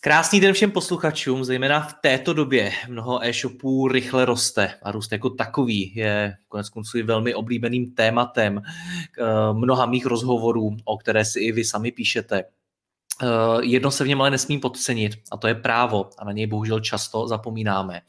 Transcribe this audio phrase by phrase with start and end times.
[0.00, 5.30] Krásný den všem posluchačům, zejména v této době mnoho e-shopů rychle roste a růst jako
[5.30, 11.40] takový je konec konců i velmi oblíbeným tématem eh, mnoha mých rozhovorů, o které si
[11.40, 12.44] i vy sami píšete.
[13.22, 16.46] Uh, jedno se v něm ale nesmí podcenit a to je právo a na něj
[16.46, 18.00] bohužel často zapomínáme.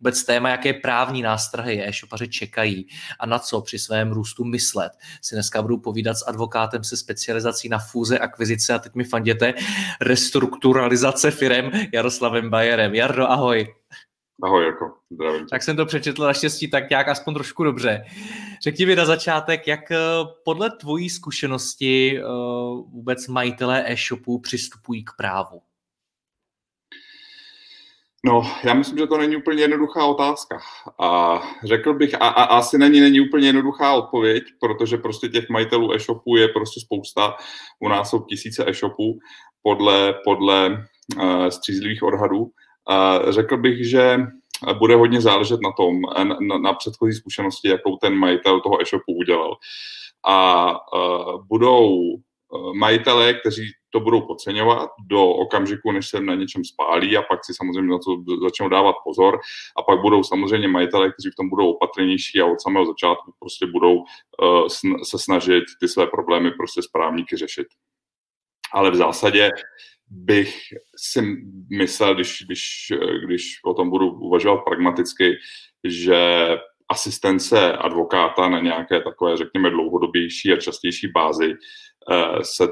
[0.00, 2.86] Vůbec téma, jaké právní nástrahy e-shopaři čekají
[3.20, 7.68] a na co při svém růstu myslet, si dneska budu povídat s advokátem se specializací
[7.68, 9.54] na fúze, akvizice a teď mi fanděte
[10.00, 12.94] restrukturalizace firem Jaroslavem Bajerem.
[12.94, 13.77] Jardo, ahoj.
[14.42, 15.46] Ahoj, jako zdravím.
[15.46, 18.04] Tak jsem to přečetl naštěstí tak nějak aspoň trošku dobře.
[18.62, 19.96] Řekni mi na začátek, jak eh,
[20.44, 22.22] podle tvojí zkušenosti eh,
[22.88, 25.62] vůbec majitelé e-shopů přistupují k právu?
[28.24, 30.60] No, já myslím, že to není úplně jednoduchá otázka.
[31.00, 35.92] A řekl bych, a, a asi není, není úplně jednoduchá odpověď, protože prostě těch majitelů
[35.92, 37.36] e-shopů je prostě spousta.
[37.80, 39.18] U nás jsou tisíce e-shopů
[39.62, 42.50] podle, podle uh, střízlivých odhadů.
[43.28, 44.18] Řekl bych, že
[44.78, 46.00] bude hodně záležet na tom,
[46.40, 49.56] na, na předchozí zkušenosti, jakou ten majitel toho e-shopu udělal.
[50.26, 52.16] A uh, budou
[52.74, 57.54] majitelé, kteří to budou podceňovat do okamžiku, než se na něčem spálí a pak si
[57.54, 59.38] samozřejmě na to začnou dávat pozor
[59.76, 63.66] a pak budou samozřejmě majitelé, kteří v tom budou opatrnější a od samého začátku prostě
[63.66, 64.66] budou uh,
[65.02, 67.66] se snažit ty své problémy prostě správníky řešit.
[68.72, 69.50] Ale v zásadě
[70.10, 70.58] bych
[70.96, 71.22] si
[71.70, 72.92] myslel, když, když,
[73.24, 75.36] když o tom budu uvažovat pragmaticky,
[75.84, 76.48] že
[76.88, 81.54] asistence advokáta na nějaké takové, řekněme, dlouhodobější a častější bázi
[82.12, 82.68] eh, se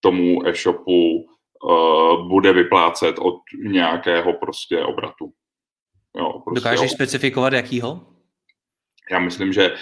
[0.00, 3.34] tomu e-shopu eh, bude vyplácet od
[3.64, 5.32] nějakého prostě obratu.
[6.16, 8.06] Jo, prostě Dokážeš specifikovat jakýho?
[9.10, 9.74] Já myslím, že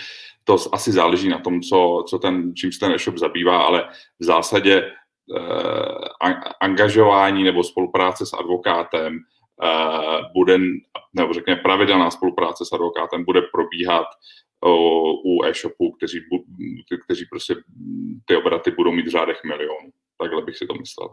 [0.44, 3.88] to asi záleží na tom, co, co ten, čím se ten e-shop zabývá, ale
[4.20, 4.92] v zásadě
[6.60, 9.18] angažování nebo spolupráce s advokátem
[9.64, 10.58] eh, bude,
[11.14, 14.06] nebo řekněme pravidelná spolupráce s advokátem bude probíhat
[15.24, 16.18] u e-shopů, kteří,
[17.04, 17.54] kteří prostě
[18.24, 19.90] ty obraty budou mít v řádech milionů.
[20.18, 21.08] Takhle bych si to myslel.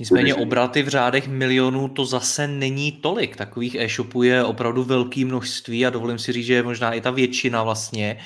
[0.00, 3.36] Nicméně obraty v řádech milionů to zase není tolik.
[3.36, 7.10] Takových e-shopů je opravdu velké množství a dovolím si říct, že je možná i ta
[7.10, 8.18] většina vlastně.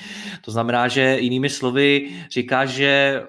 [0.45, 3.21] To znamená, že jinými slovy říká, že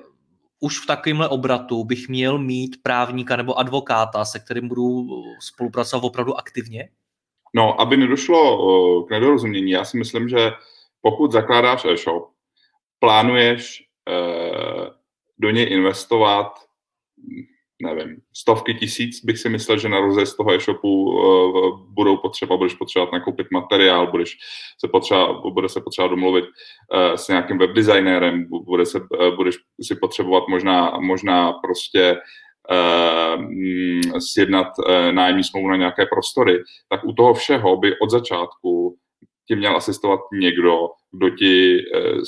[0.62, 5.06] už v takovémhle obratu bych měl mít právníka nebo advokáta, se kterým budu
[5.40, 6.88] spolupracovat opravdu aktivně?
[7.54, 10.50] No, aby nedošlo k nedorozumění, já si myslím, že
[11.00, 12.30] pokud zakládáš e-shop,
[12.98, 14.90] plánuješ eh,
[15.38, 16.52] do něj investovat
[17.82, 22.74] nevím, stovky tisíc bych si myslel, že na rozjezd toho e-shopu uh, budou potřeba, budeš
[22.74, 24.38] potřebovat nakoupit materiál, budeš
[24.80, 29.94] se potřeba, bude se potřeba domluvit uh, s nějakým webdesignérem, bude se, uh, budeš si
[29.94, 32.16] potřebovat možná, možná prostě
[32.70, 33.44] uh,
[34.18, 38.96] sjednat uh, nájemní smlouvu na nějaké prostory, tak u toho všeho by od začátku
[39.48, 42.22] ti měl asistovat někdo, kdo ti uh,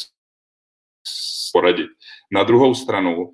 [1.52, 1.90] poradit.
[2.32, 3.30] Na druhou stranu,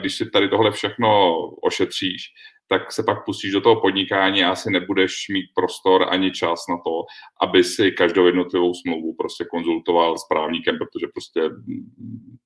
[0.00, 2.32] když si tady tohle všechno ošetříš,
[2.68, 6.76] tak se pak pustíš do toho podnikání a asi nebudeš mít prostor ani čas na
[6.76, 7.04] to,
[7.40, 11.40] aby si každou jednotlivou smlouvu prostě konzultoval s právníkem, protože prostě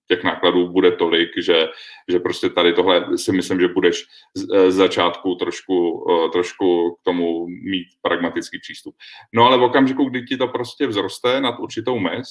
[0.08, 1.68] těch nákladů bude tolik, že,
[2.08, 4.04] že prostě tady tohle si myslím, že budeš
[4.34, 8.94] z začátku trošku, eh, trošku k tomu mít pragmatický přístup.
[9.34, 12.28] No ale v okamžiku, kdy ti to prostě vzroste nad určitou mez,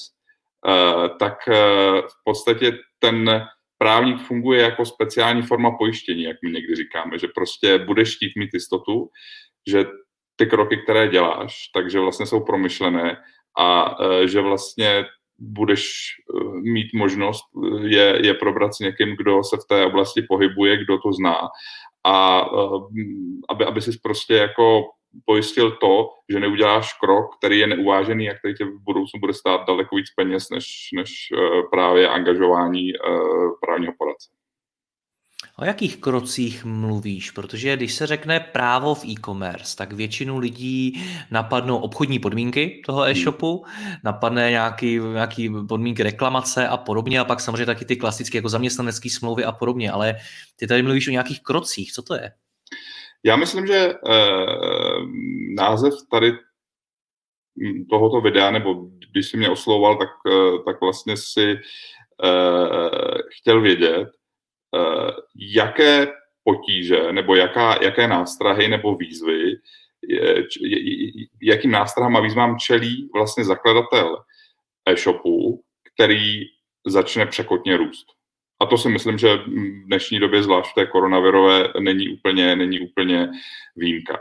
[0.68, 1.54] eh, tak eh,
[2.02, 3.46] v podstatě ten
[3.82, 8.50] právník funguje jako speciální forma pojištění, jak my někdy říkáme, že prostě budeš chtít mít
[8.54, 9.08] jistotu,
[9.68, 9.84] že
[10.36, 13.16] ty kroky, které děláš, takže vlastně jsou promyšlené
[13.58, 15.04] a e, že vlastně
[15.38, 20.22] budeš e, mít možnost e, je, je probrat s někým, kdo se v té oblasti
[20.22, 21.38] pohybuje, kdo to zná
[22.06, 22.46] a
[23.48, 24.82] aby, aby si prostě jako
[25.24, 29.60] pojistil to, že neuděláš krok, který je neuvážený a který tě v budoucnu bude stát
[29.66, 34.30] daleko víc peněz, než, než uh, právě angažování uh, právního poradce.
[35.58, 37.30] O jakých krocích mluvíš?
[37.30, 43.64] Protože když se řekne právo v e-commerce, tak většinu lidí napadnou obchodní podmínky toho e-shopu,
[44.04, 49.10] napadne nějaký, nějaký podmínky reklamace a podobně a pak samozřejmě taky ty klasické jako zaměstnanecké
[49.10, 50.16] smlouvy a podobně, ale
[50.56, 52.30] ty tady mluvíš o nějakých krocích, co to je?
[53.24, 53.94] Já myslím, že eh,
[55.54, 56.32] název tady
[57.90, 58.74] tohoto videa, nebo
[59.10, 61.58] když jsi mě oslovoval, tak, eh, tak vlastně si
[62.24, 64.08] eh, chtěl vědět,
[64.76, 66.06] eh, jaké
[66.44, 69.54] potíže nebo jaká, jaké nástrahy nebo výzvy,
[71.42, 74.24] jakým nástrahám a výzvám čelí vlastně zakladatel
[74.88, 75.62] e-shopu,
[75.94, 76.44] který
[76.86, 78.06] začne překotně růst.
[78.60, 82.80] A to si myslím, že v dnešní době, zvlášť v té koronavirové, není úplně, není
[82.80, 83.30] úplně
[83.76, 84.18] výjimka.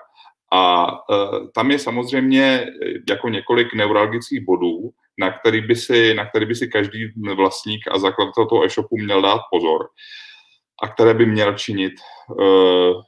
[0.54, 2.68] A uh, tam je samozřejmě e,
[3.10, 8.00] jako několik neuralgických bodů, na který, by si, na který by si každý vlastník a
[8.00, 9.88] zakladatel toho e-shopu měl dát pozor
[10.84, 11.94] a které by měl činit
[12.30, 13.02] uh,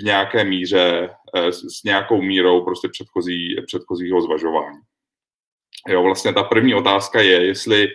[0.00, 4.78] v nějaké míře, uh, s nějakou mírou prostě předchozí, předchozího zvažování.
[5.88, 7.88] Jo, vlastně ta první otázka je, jestli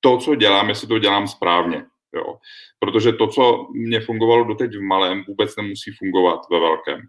[0.00, 1.84] to, co dělám, jestli to dělám správně.
[2.14, 2.38] Jo.
[2.78, 7.00] Protože to, co mě fungovalo doteď v malém, vůbec nemusí fungovat ve velkém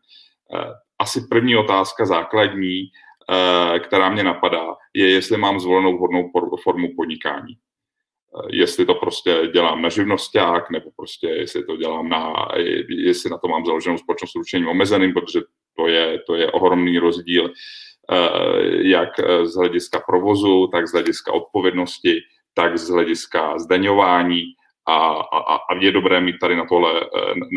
[1.01, 6.31] asi první otázka základní, eh, která mě napadá, je, jestli mám zvolenou vhodnou
[6.63, 7.53] formu podnikání.
[7.53, 12.47] Eh, jestli to prostě dělám na živnosták, nebo prostě jestli to dělám na,
[12.89, 15.41] jestli na to mám založenou společnost s ručením omezeným, protože
[15.77, 19.09] to je, to je ohromný rozdíl eh, jak
[19.43, 22.21] z hlediska provozu, tak z hlediska odpovědnosti,
[22.53, 24.43] tak z hlediska zdaňování
[24.87, 26.93] a, a, a je dobré mít tady na tohle,
[27.35, 27.47] na,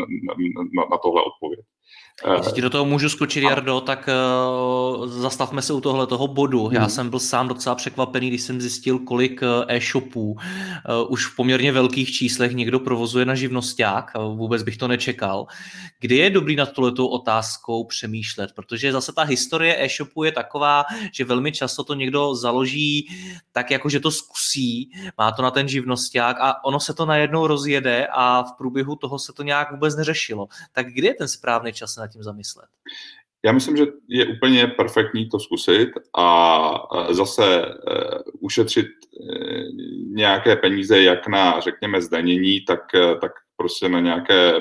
[0.75, 1.59] na, na tohle odpověď.
[2.35, 4.09] Jestli ti do toho můžu skočit, Jardo, tak
[4.99, 6.65] uh, zastavme se u tohle toho bodu.
[6.65, 6.75] Hmm.
[6.75, 10.37] Já jsem byl sám docela překvapený, když jsem zjistil, kolik eh, e-shopů uh,
[11.09, 14.11] už v poměrně velkých číslech někdo provozuje na živnosták.
[14.35, 15.45] Vůbec bych to nečekal.
[15.99, 18.51] Kdy je dobrý nad tohletou otázkou přemýšlet?
[18.55, 23.07] Protože zase ta historie e-shopu je taková, že velmi často to někdo založí
[23.51, 27.47] tak, jako že to zkusí, má to na ten živnosták a ono se to najednou
[27.47, 30.47] rozjede a v průběhu toho se to nějak vůbec neřešilo.
[30.71, 32.69] Tak kdy je ten správný čas nad tím zamyslet?
[33.45, 39.29] Já myslím, že je úplně perfektní to zkusit a zase uh, ušetřit uh,
[40.15, 44.53] nějaké peníze jak na, řekněme, zdanění, tak, uh, tak prostě na nějaké,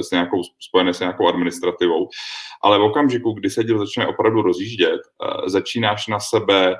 [0.00, 2.08] s nějakou, spojené s nějakou administrativou.
[2.62, 5.00] Ale v okamžiku, kdy se díl začne opravdu rozjíždět,
[5.46, 6.76] začínáš na sebe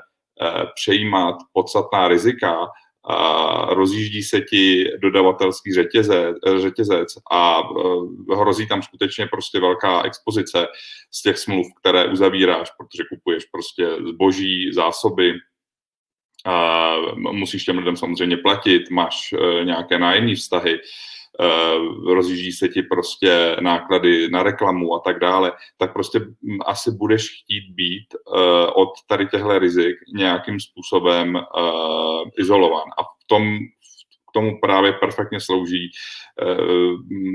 [0.75, 2.67] přejímat podstatná rizika,
[3.03, 10.67] a rozjíždí se ti dodavatelský řetězec, řetězec a e, hrozí tam skutečně prostě velká expozice
[11.11, 15.33] z těch smluv, které uzavíráš, protože kupuješ prostě zboží, zásoby,
[17.31, 20.79] musíš těm lidem samozřejmě platit, máš e, nějaké nájemní vztahy,
[22.13, 26.19] rozjíždí se ti prostě náklady na reklamu a tak dále, tak prostě
[26.65, 28.41] asi budeš chtít být uh,
[28.75, 31.41] od tady těchto rizik nějakým způsobem uh,
[32.39, 32.87] izolován.
[32.97, 33.57] A v tom
[34.29, 35.91] k tomu právě perfektně slouží
[36.41, 36.45] eh,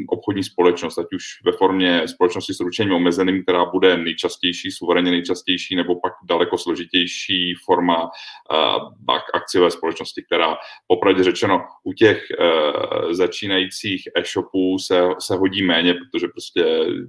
[0.09, 5.77] obchodní společnost, ať už ve formě společnosti s ručením omezeným, která bude nejčastější, suverénně nejčastější,
[5.77, 8.11] nebo pak daleko složitější forma
[8.53, 10.57] eh, akciové společnosti, která
[10.87, 16.65] popravdě řečeno u těch eh, začínajících e-shopů se, se hodí méně, protože prostě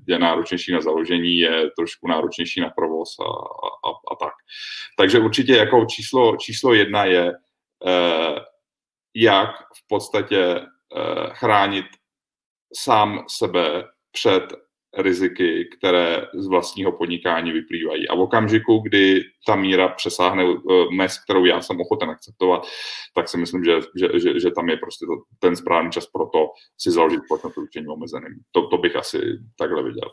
[0.07, 3.29] je náročnější na založení, je trošku náročnější na provoz a,
[3.89, 4.33] a, a tak.
[4.97, 7.33] Takže určitě jako číslo, číslo jedna je
[9.15, 11.85] jak v podstatě eh, chránit
[12.73, 14.43] sám sebe před
[14.97, 18.07] riziky, které z vlastního podnikání vyplývají.
[18.07, 22.67] A v okamžiku, kdy ta míra přesáhne eh, mez, kterou já jsem ochoten akceptovat,
[23.15, 25.05] tak si myslím, že, že, že, že tam je prostě
[25.39, 28.39] ten správný čas pro to si založit společnost určení omezeným.
[28.51, 29.19] To, to bych asi
[29.57, 30.09] takhle viděl.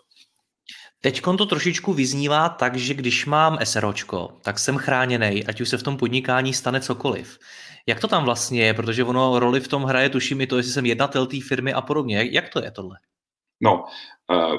[1.01, 5.79] Teď to trošičku vyznívá tak, že když mám SROčko, tak jsem chráněný, ať už se
[5.79, 7.39] v tom podnikání stane cokoliv.
[7.87, 8.75] Jak to tam vlastně je?
[8.75, 11.81] Protože ono roli v tom hraje, tuším i to, jestli jsem jednatel té firmy a
[11.81, 12.29] podobně.
[12.31, 12.97] Jak to je tohle?
[13.61, 13.85] No,
[14.31, 14.57] uh,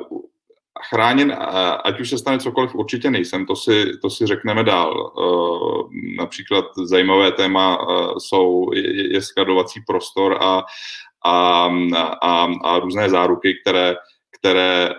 [0.90, 1.38] chráněn, uh,
[1.84, 5.14] ať už se stane cokoliv, určitě nejsem, to si, to si řekneme dál.
[5.18, 7.78] Uh, například zajímavé téma
[8.18, 10.64] jsou, je, je skladovací prostor a,
[11.26, 11.70] a,
[12.22, 13.96] a, a různé záruky, které
[14.44, 14.90] které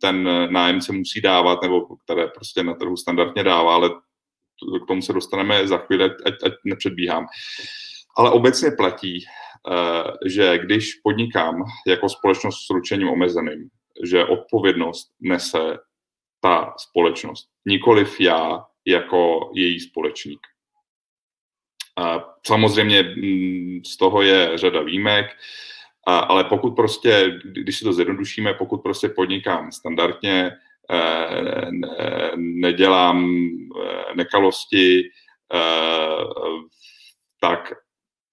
[0.00, 3.90] ten nájemce musí dávat, nebo které prostě na trhu standardně dává, ale
[4.84, 7.26] k tomu se dostaneme za chvíli, ať, ať nepředbíhám.
[8.16, 13.68] Ale obecně platí, eh, že když podnikám jako společnost s ručením omezeným,
[14.04, 15.78] že odpovědnost nese
[16.40, 20.40] ta společnost, nikoliv já jako její společník.
[22.46, 25.26] Samozřejmě mm, z toho je řada výjimek,
[26.06, 30.50] ale pokud prostě, když si to zjednodušíme, pokud prostě podnikám standardně,
[32.36, 33.48] nedělám
[34.14, 35.02] nekalosti,
[37.40, 37.72] tak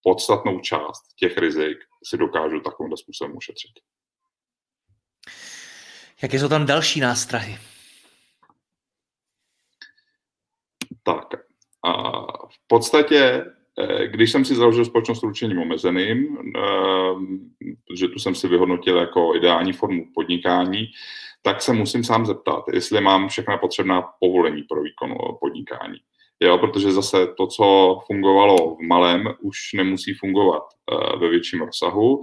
[0.04, 3.72] podstatnou část těch rizik si dokážu takovým způsobem ušetřit.
[6.22, 7.58] Jaké jsou tam další nástrahy?
[11.04, 11.26] Tak,
[11.84, 13.46] a v podstatě,
[13.80, 16.66] eh, když jsem si založil společnost s ručením omezeným, eh,
[17.96, 20.92] že tu jsem si vyhodnotil jako ideální formu podnikání,
[21.46, 25.98] tak se musím sám zeptat, jestli mám všechna potřebná povolení pro výkon podnikání.
[26.40, 32.22] Jo, protože zase to, co fungovalo v malém, už nemusí fungovat uh, ve větším rozsahu.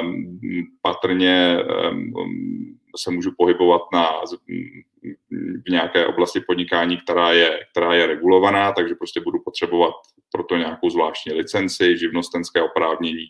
[0.00, 0.38] Um,
[0.82, 1.58] patrně
[1.90, 2.12] um,
[2.96, 4.10] se můžu pohybovat na,
[5.66, 9.94] v nějaké oblasti podnikání, která je, která je regulovaná, takže prostě budu potřebovat
[10.32, 13.26] proto nějakou zvláštní licenci, živnostenské oprávnění,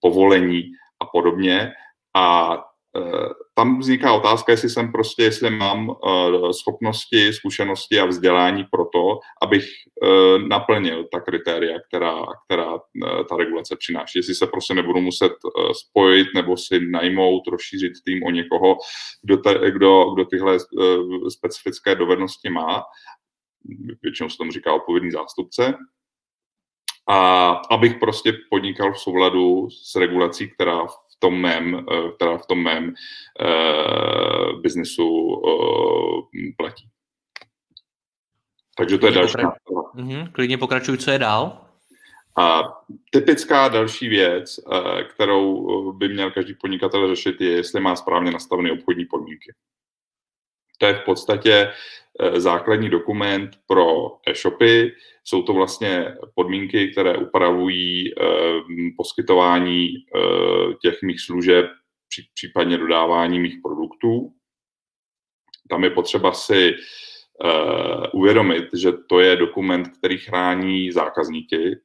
[0.00, 0.62] povolení
[1.00, 1.72] a podobně.
[2.14, 2.73] A Eh,
[3.54, 9.18] tam vzniká otázka, jestli jsem prostě, jestli mám uh, schopnosti, zkušenosti a vzdělání pro to,
[9.42, 9.64] abych
[10.02, 12.80] uh, naplnil ta kritéria, která, která uh,
[13.28, 14.18] ta regulace přináší.
[14.18, 15.32] Jestli se prostě nebudu muset
[15.72, 18.76] spojit nebo si najmout, rozšířit tým o někoho,
[19.22, 19.36] kdo,
[19.70, 20.58] kdo, kdo tyhle
[21.28, 22.82] specifické dovednosti má.
[24.02, 25.74] Většinou se tomu říká odpovědný zástupce
[27.08, 32.46] a abych prostě podnikal v souladu s regulací, která v tom mém, eh, která v
[32.46, 36.20] tom mém uh, biznesu uh,
[36.56, 36.88] platí.
[38.76, 39.36] Takže to klidně je další.
[39.94, 41.60] Mm-hmm, klidně pokračuj, co je dál?
[42.38, 42.62] A
[43.10, 44.60] typická další věc,
[45.10, 49.52] kterou by měl každý podnikatel řešit, je, jestli má správně nastavené obchodní podmínky.
[50.78, 51.72] To je v podstatě
[52.36, 54.92] základní dokument pro e-shopy,
[55.24, 58.24] jsou to vlastně podmínky, které upravují eh,
[58.96, 61.66] poskytování eh, těch mých služeb,
[62.34, 64.32] případně dodávání mých produktů.
[65.68, 66.74] Tam je potřeba si
[67.44, 71.80] eh, uvědomit, že to je dokument, který chrání zákazníky,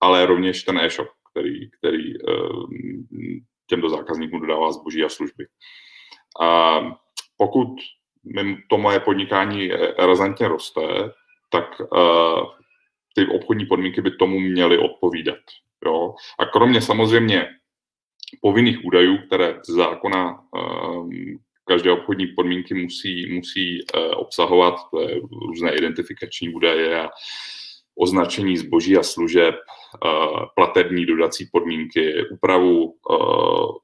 [0.00, 2.14] ale rovněž ten e-shop, který, který
[3.66, 5.46] těmto zákazníkům dodává zboží a služby.
[6.40, 6.80] A
[7.36, 7.68] pokud
[8.68, 10.80] to moje podnikání razantně roste,
[11.50, 11.64] tak
[13.14, 15.38] ty obchodní podmínky by tomu měly odpovídat.
[15.84, 16.14] Jo?
[16.38, 17.48] A kromě samozřejmě
[18.40, 21.10] povinných údajů, které z zákona um,
[21.64, 27.10] každé obchodní podmínky musí, musí uh, obsahovat, to je různé identifikační údaje a
[27.96, 29.54] označení zboží a služeb,
[30.54, 32.94] platební dodací podmínky, úpravu,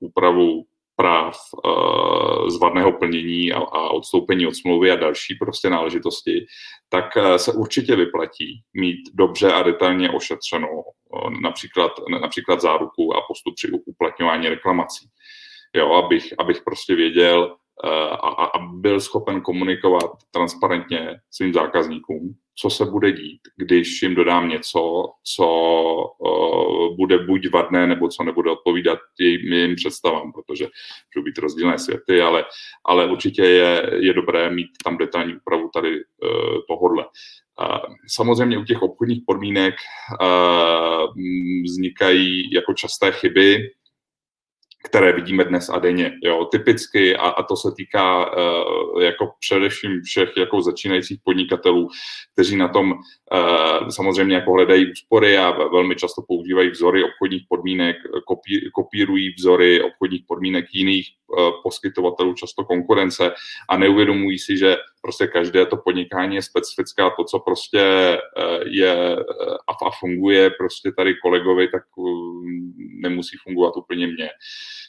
[0.00, 0.66] úpravu
[1.00, 6.46] práv uh, z vadného plnění a, a odstoupení od smlouvy a další prostě náležitosti,
[6.88, 13.20] tak uh, se určitě vyplatí mít dobře a detailně ošetřenou uh, například, například záruku a
[13.28, 15.06] postup při uplatňování reklamací.
[15.76, 22.84] Jo, abych, abych prostě věděl, a, a byl schopen komunikovat transparentně svým zákazníkům, co se
[22.84, 25.04] bude dít, když jim dodám něco,
[25.36, 25.46] co
[26.18, 31.78] uh, bude buď vadné, nebo co nebude odpovídat jejím, jejím představám, protože můžou být rozdílné
[31.78, 32.44] světy, ale,
[32.84, 37.04] ale určitě je, je dobré mít tam detailní úpravu tady uh, tohodle.
[37.60, 39.74] Uh, samozřejmě u těch obchodních podmínek
[40.20, 41.14] uh,
[41.64, 43.70] vznikají jako časté chyby,
[44.84, 46.12] které vidíme dnes a denně.
[46.22, 51.88] Jo, typicky, a, a to se týká uh, jako především všech jako začínajících podnikatelů,
[52.32, 57.96] kteří na tom uh, samozřejmě jako hledají úspory a velmi často používají vzory obchodních podmínek,
[58.26, 63.32] kopí, kopírují vzory obchodních podmínek jiných uh, poskytovatelů, často konkurence
[63.68, 67.80] a neuvědomují si, že prostě každé to podnikání je specifické a to, co prostě
[68.66, 69.16] je
[69.68, 71.82] a, a funguje prostě tady kolegovi, tak
[73.00, 74.28] nemusí fungovat úplně mě.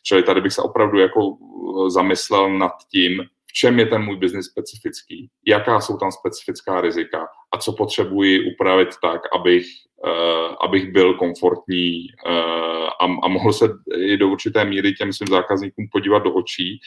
[0.04, 4.18] Čili tady bych se opravdu jako eh, zamyslel nad tím, v čem je ten můj
[4.18, 9.66] biznis specifický, jaká jsou tam specifická rizika a co potřebuji upravit tak, abych,
[10.06, 15.28] uh, abych byl komfortní uh, a, a mohl se i do určité míry těm svým
[15.28, 16.80] zákazníkům podívat do očí,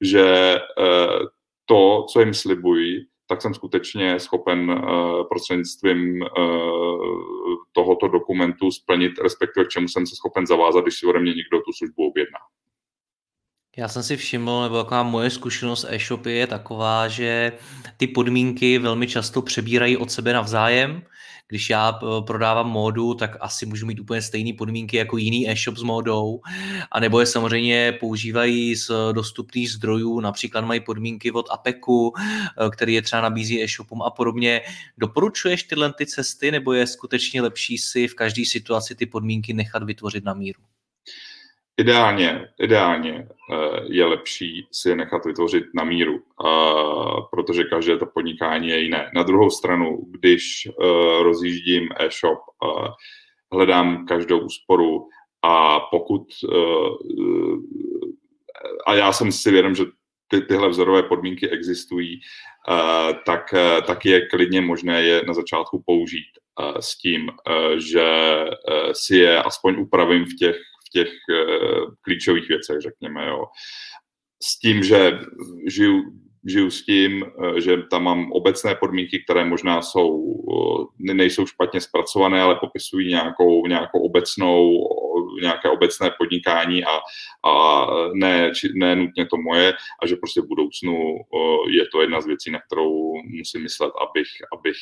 [0.00, 1.26] že uh,
[1.66, 6.28] to, co jim slibuji, tak jsem skutečně schopen uh, prostřednictvím uh,
[7.72, 11.58] tohoto dokumentu splnit, respektive k čemu jsem se schopen zavázat, když si ode mě někdo
[11.58, 12.38] tu službu objedná.
[13.76, 17.52] Já jsem si všiml, nebo jaká moje zkušenost e-shopy je taková, že
[17.96, 21.02] ty podmínky velmi často přebírají od sebe navzájem.
[21.48, 25.76] Když já eh, prodávám módu, tak asi můžu mít úplně stejné podmínky jako jiný e-shop
[25.76, 26.40] s módou.
[26.92, 32.94] A nebo je samozřejmě používají z dostupných zdrojů, například mají podmínky od APEKu, eh, který
[32.94, 34.60] je třeba nabízí e-shopům a podobně.
[34.98, 39.82] Doporučuješ tyhle ty cesty, nebo je skutečně lepší si v každé situaci ty podmínky nechat
[39.82, 40.62] vytvořit na míru?
[41.76, 43.28] ideálně, ideálně
[43.88, 46.22] je lepší si je nechat vytvořit na míru,
[47.44, 49.10] protože každé to podnikání je jiné.
[49.14, 50.68] Na druhou stranu, když
[51.20, 52.38] rozjíždím e-shop,
[53.52, 55.08] hledám každou úsporu
[55.42, 56.22] a pokud
[58.86, 59.84] a já jsem si vědom, že
[60.28, 62.20] ty, tyhle vzorové podmínky existují,
[63.26, 63.54] tak,
[63.86, 66.30] tak je klidně možné je na začátku použít
[66.80, 67.30] s tím,
[67.76, 68.06] že
[68.92, 71.08] si je aspoň upravím v těch, v těch
[72.00, 73.26] klíčových věcech, řekněme.
[73.26, 73.44] Jo.
[74.42, 75.18] S tím, že
[75.68, 76.02] žiju
[76.46, 80.34] žiju s tím, eh, že tam mám obecné podmínky, které možná jsou,
[81.10, 84.88] eh, nejsou špatně zpracované, ale popisují nějakou, nějakou obecnou,
[85.42, 87.00] nějaké obecné podnikání a,
[87.50, 89.72] a ne, či, ne nutně to moje
[90.02, 93.92] a že prostě v budoucnu eh, je to jedna z věcí, na kterou musím myslet,
[94.02, 94.76] abych, abych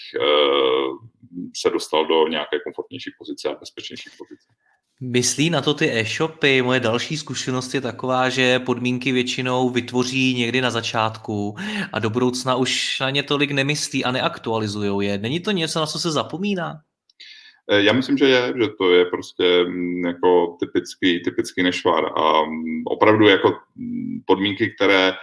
[1.56, 4.48] se dostal do nějaké komfortnější pozice a bezpečnější pozice.
[5.04, 6.62] Myslí na to ty e-shopy.
[6.62, 11.56] Moje další zkušenost je taková, že podmínky většinou vytvoří někdy na začátku
[11.92, 15.18] a do budoucna už na ně tolik nemyslí a neaktualizují je.
[15.18, 16.74] Není to něco, na co se zapomíná?
[17.70, 22.44] E, já myslím, že je, že to je prostě mm, jako typický, typický nešvar a
[22.44, 25.14] mm, opravdu jako mm, podmínky, které e,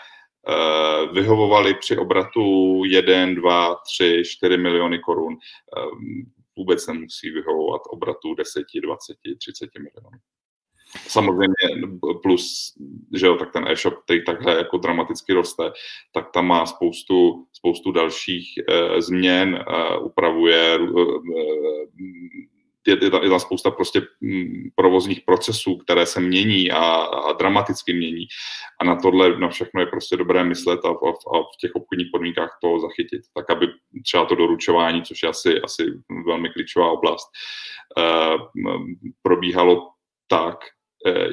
[1.13, 5.39] vyhovovaly při obratu 1, 2, 3, 4 miliony korun, e,
[6.59, 10.19] vůbec nemusí vyhovovat obratu 10, 20, 30 milionů.
[11.07, 11.53] Samozřejmě
[12.23, 12.73] plus,
[13.15, 15.71] že jo, tak ten e-shop, který takhle jako dramaticky roste,
[16.13, 20.79] tak tam má spoustu, spoustu dalších e, změn, e, upravuje e,
[22.89, 27.93] je, je, je tam spousta prostě mm, provozních procesů, které se mění a, a dramaticky
[27.93, 28.27] mění.
[28.81, 32.07] A na tohle, na všechno je prostě dobré myslet a, a, a v těch obchodních
[32.11, 33.67] podmínkách to zachytit, tak aby
[34.05, 35.83] třeba to doručování, což je asi, asi
[36.25, 37.27] velmi klíčová oblast,
[37.97, 38.37] eh,
[39.21, 39.89] probíhalo
[40.27, 40.57] tak,
[41.07, 41.27] eh,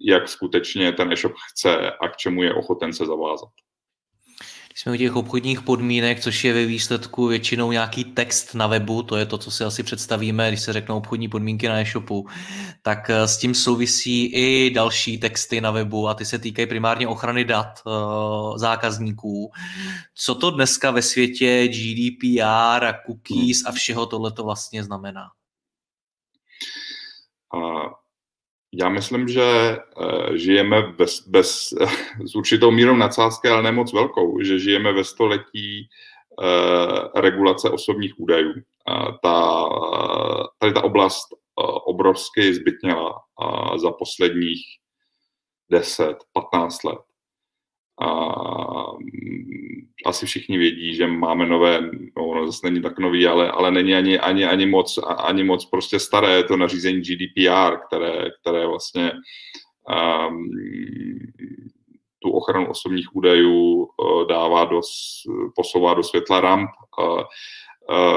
[0.00, 3.65] jak skutečně ten e-shop chce a k čemu je ochoten se zavázat.
[4.78, 9.16] Jsme u těch obchodních podmínek, což je ve výsledku většinou nějaký text na webu, to
[9.16, 12.26] je to, co si asi představíme, když se řeknou obchodní podmínky na e-shopu,
[12.82, 17.08] tak eh, s tím souvisí i další texty na webu a ty se týkají primárně
[17.08, 19.50] ochrany dat uh, zákazníků.
[20.14, 25.22] Co to dneska ve světě GDPR a cookies a všeho tohle to vlastně znamená?
[28.78, 31.74] Já myslím, že uh, žijeme bez, bez,
[32.26, 35.88] s určitou mírou nadsázky, ale nemoc velkou, že žijeme ve století
[36.42, 38.54] uh, regulace osobních údajů.
[39.22, 39.68] Ta,
[40.58, 41.38] tady ta oblast uh,
[41.84, 43.14] obrovsky zbytněla
[43.76, 44.62] za posledních
[45.72, 46.14] 10-15
[46.84, 46.98] let.
[50.04, 51.80] Asi všichni vědí, že máme nové,
[52.16, 55.64] no, no zase není tak nový, ale, ale není ani, ani, ani, moc, ani moc
[55.64, 59.12] prostě staré, to nařízení GDPR, které, které vlastně
[60.28, 60.50] um,
[62.22, 64.80] tu ochranu osobních údajů uh, dává do,
[65.56, 66.70] posouvá do světla ramp.
[66.98, 67.22] Uh,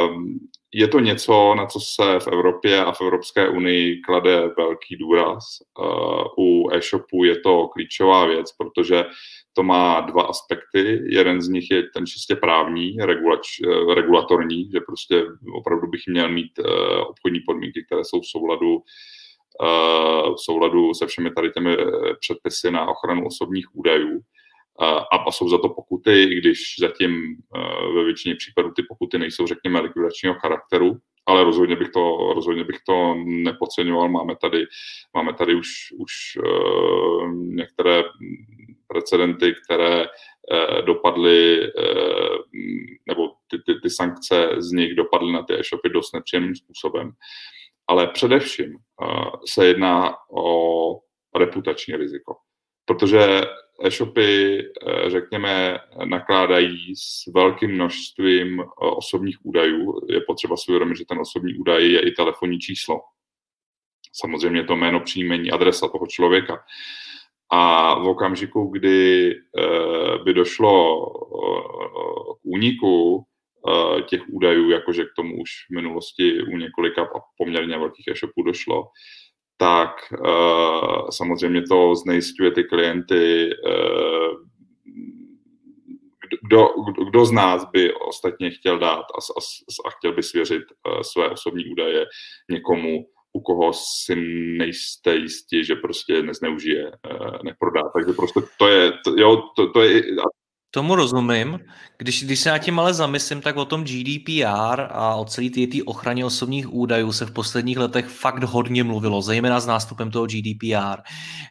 [0.10, 0.40] um,
[0.74, 5.44] je to něco, na co se v Evropě a v Evropské unii klade velký důraz.
[5.80, 9.06] Uh, u e-shopu je to klíčová věc, protože
[9.60, 11.02] to má dva aspekty.
[11.04, 16.30] Jeden z nich je ten čistě právní, regulač, eh, regulatorní, že prostě opravdu bych měl
[16.30, 18.82] mít eh, obchodní podmínky, které jsou v souladu
[19.64, 21.78] eh, v souladu se všemi tady těmi
[22.20, 24.20] předpisy na ochranu osobních údajů
[25.12, 27.38] a jsou za to pokuty, i když zatím
[27.96, 32.80] ve většině případů ty pokuty nejsou, řekněme, likvidačního charakteru, ale rozhodně bych to, rozhodně bych
[32.86, 34.10] to nepodceňoval.
[34.10, 34.66] Máme tady,
[35.14, 35.68] máme tady už,
[35.98, 36.12] už
[37.34, 38.04] některé
[38.90, 42.38] precedenty, které eh, dopadly, eh,
[43.08, 47.12] nebo ty, ty, ty sankce z nich dopadly na ty e-shopy dost nepříjemným způsobem.
[47.88, 49.06] Ale především eh,
[49.46, 51.00] se jedná o
[51.36, 52.36] reputační riziko.
[52.86, 53.42] Protože
[53.84, 54.64] e-shopy,
[55.08, 60.02] řekněme, nakládají s velkým množstvím osobních údajů.
[60.10, 63.00] Je potřeba si uvědomit, že ten osobní údaj je i telefonní číslo.
[64.14, 66.64] Samozřejmě to jméno, příjmení, adresa toho člověka.
[67.52, 71.70] A v okamžiku, kdy eh, by došlo eh,
[72.34, 73.24] k úniku
[73.68, 78.88] eh, těch údajů, jakože k tomu už v minulosti u několika poměrně velkých e-shopů došlo,
[79.58, 79.90] tak
[81.10, 83.50] samozřejmě to znejistuje ty klienty.
[86.44, 86.68] Kdo,
[87.10, 89.42] kdo z nás by ostatně chtěl dát a, a,
[89.86, 90.64] a chtěl by svěřit
[91.02, 92.06] své osobní údaje
[92.52, 94.16] někomu, u koho si
[94.58, 97.82] nejste jistí, že prostě nezneužije, eh, neprodá.
[97.94, 100.04] Takže prostě to je, to, jo, to, to je,
[100.72, 101.60] Tomu rozumím.
[101.98, 105.84] Když, když se na tím ale zamyslím, tak o tom GDPR a o celé té
[105.86, 111.02] ochraně osobních údajů se v posledních letech fakt hodně mluvilo, zejména s nástupem toho GDPR.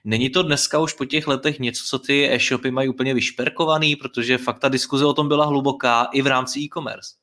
[0.04, 4.38] Není to dneska už po těch letech něco, co ty e-shopy mají úplně vyšperkovaný, protože
[4.38, 7.17] fakt ta diskuze o tom byla hluboká i v rámci e-commerce.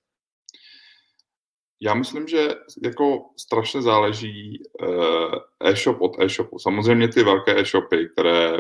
[1.82, 6.60] Já myslím, že jako strašně záleží eh, e-shop od e-shopu.
[6.60, 8.58] Samozřejmě ty velké e-shopy, které eh,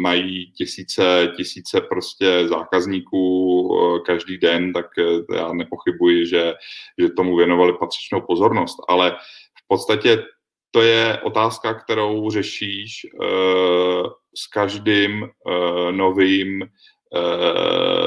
[0.00, 4.86] mají tisíce, tisíce prostě zákazníků eh, každý den, tak
[5.34, 6.54] já nepochybuji, že,
[6.98, 9.10] že tomu věnovali patřičnou pozornost, ale
[9.64, 10.24] v podstatě
[10.70, 13.06] to je otázka, kterou řešíš
[14.34, 15.28] s každým
[15.90, 16.64] novým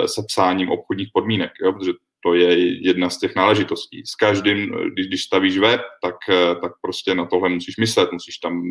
[0.05, 1.73] sepsáním obchodních podmínek, jo?
[1.73, 1.91] protože
[2.23, 4.03] to je jedna z těch náležitostí.
[4.05, 6.15] S každým, když, když stavíš web, tak,
[6.61, 8.69] tak prostě na tohle musíš myslet, musíš tam,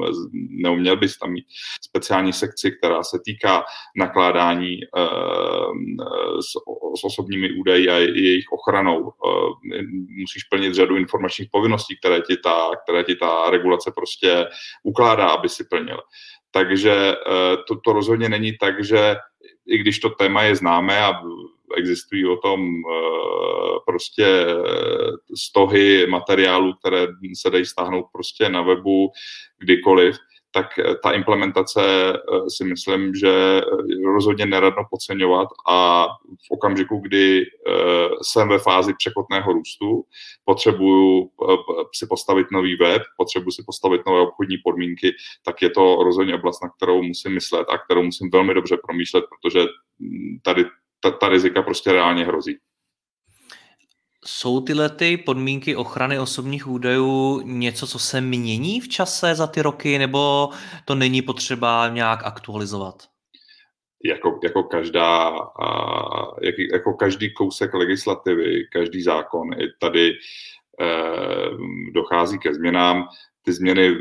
[0.50, 1.44] neuměl bys tam mít
[1.82, 3.64] speciální sekci, která se týká
[3.96, 5.72] nakládání uh,
[6.40, 6.50] s,
[7.00, 9.12] s osobními údaji a jejich ochranou.
[10.20, 14.46] Musíš plnit řadu informačních povinností, které ti ta, které ti ta regulace prostě
[14.82, 16.00] ukládá, aby si plnil.
[16.50, 17.14] Takže
[17.68, 19.16] to, to rozhodně není tak, že
[19.66, 21.12] i když to téma je známé a
[21.76, 24.46] existují o tom eh, prostě
[25.36, 29.10] stohy materiálů, které se dají stáhnout prostě na webu
[29.58, 30.16] kdykoliv,
[30.50, 30.66] tak
[31.02, 33.60] ta implementace eh, si myslím, že
[34.04, 36.06] rozhodně neradno podceňovat a
[36.46, 37.74] v okamžiku, kdy eh,
[38.22, 40.04] jsem ve fázi překotného růstu,
[40.44, 41.30] potřebuju
[41.94, 45.12] si postavit nový web, potřebuji si postavit nové obchodní podmínky,
[45.44, 49.24] tak je to rozhodně oblast, na kterou musím myslet a kterou musím velmi dobře promýšlet,
[49.24, 49.66] protože
[50.42, 50.64] tady
[51.00, 52.58] ta, ta rizika prostě reálně hrozí.
[54.24, 59.62] Jsou tyhle ty podmínky ochrany osobních údajů něco, co se mění v čase za ty
[59.62, 60.48] roky, nebo
[60.84, 63.08] to není potřeba nějak aktualizovat?
[64.04, 65.32] Jako, jako, každá,
[66.42, 70.12] jak, jako každý kousek legislativy, každý zákon, i tady
[70.80, 71.48] eh,
[71.92, 73.08] dochází ke změnám.
[73.42, 73.96] Ty změny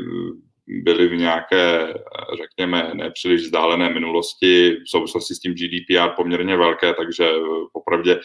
[0.68, 1.94] byly v nějaké,
[2.36, 7.30] řekněme, nepříliš vzdálené minulosti, v souvislosti s tím GDPR poměrně velké, takže
[7.72, 8.20] popravdě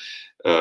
[0.47, 0.53] eh,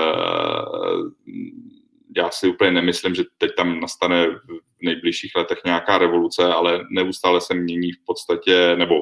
[2.16, 7.40] já si úplně nemyslím, že teď tam nastane v nejbližších letech nějaká revoluce, ale neustále
[7.40, 8.94] se mění v podstatě, nebo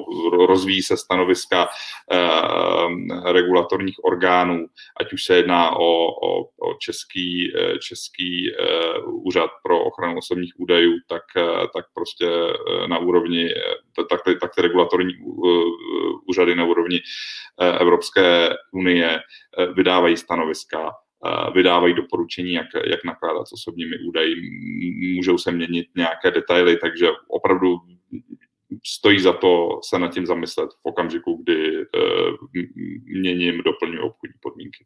[0.45, 1.67] rozvíjí se stanoviska
[2.11, 4.65] eh, regulatorních orgánů,
[4.99, 10.53] ať už se jedná o, o, o český, eh, český eh, úřad pro ochranu osobních
[10.57, 11.23] údajů, tak,
[11.75, 12.27] tak prostě
[12.87, 13.49] na úrovni,
[13.95, 15.13] tak, tak, tak ty regulatorní
[16.27, 17.01] úřady na úrovni
[17.79, 19.19] Evropské unie
[19.75, 20.91] vydávají stanoviska
[21.55, 24.35] vydávají doporučení, jak, jak nakládat s osobními údaji.
[25.15, 27.77] Můžou se měnit nějaké detaily, takže opravdu
[28.85, 31.85] stojí za to se nad tím zamyslet v okamžiku, kdy e,
[33.05, 34.85] měním, doplňuji obchodní podmínky.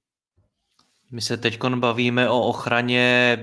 [1.16, 3.38] My se teď bavíme o ochraně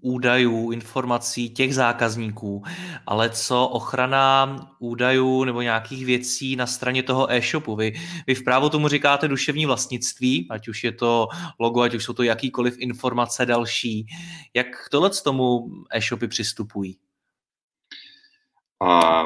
[0.00, 2.62] údajů, informací těch zákazníků,
[3.06, 7.76] ale co ochrana údajů nebo nějakých věcí na straně toho e-shopu.
[7.76, 7.92] Vy,
[8.26, 12.12] vy v právu tomu říkáte duševní vlastnictví, ať už je to logo, ať už jsou
[12.12, 14.06] to jakýkoliv informace další.
[14.54, 16.98] Jak tohle k tomu e-shopy přistupují?
[18.88, 19.22] A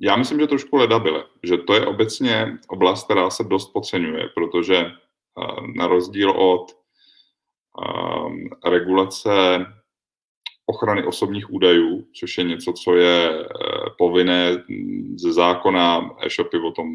[0.00, 4.84] já myslím, že trošku ledabile, že to je obecně oblast, která se dost podceňuje, protože
[5.76, 6.72] na rozdíl od
[7.78, 9.66] um, regulace
[10.70, 13.44] ochrany osobních údajů, což je něco, co je eh,
[13.98, 14.64] povinné
[15.16, 16.88] ze zákona, e-shopy o tom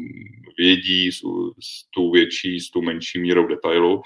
[0.58, 1.20] vědí s,
[1.60, 4.02] s tu větší, s tu menší mírou detailu,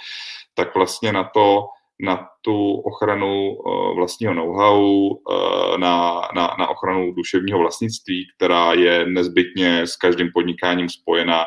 [0.54, 1.66] tak vlastně na to,
[2.00, 9.06] na tu ochranu uh, vlastního know-how, uh, na, na, na ochranu duševního vlastnictví, která je
[9.06, 11.44] nezbytně s každým podnikáním spojena,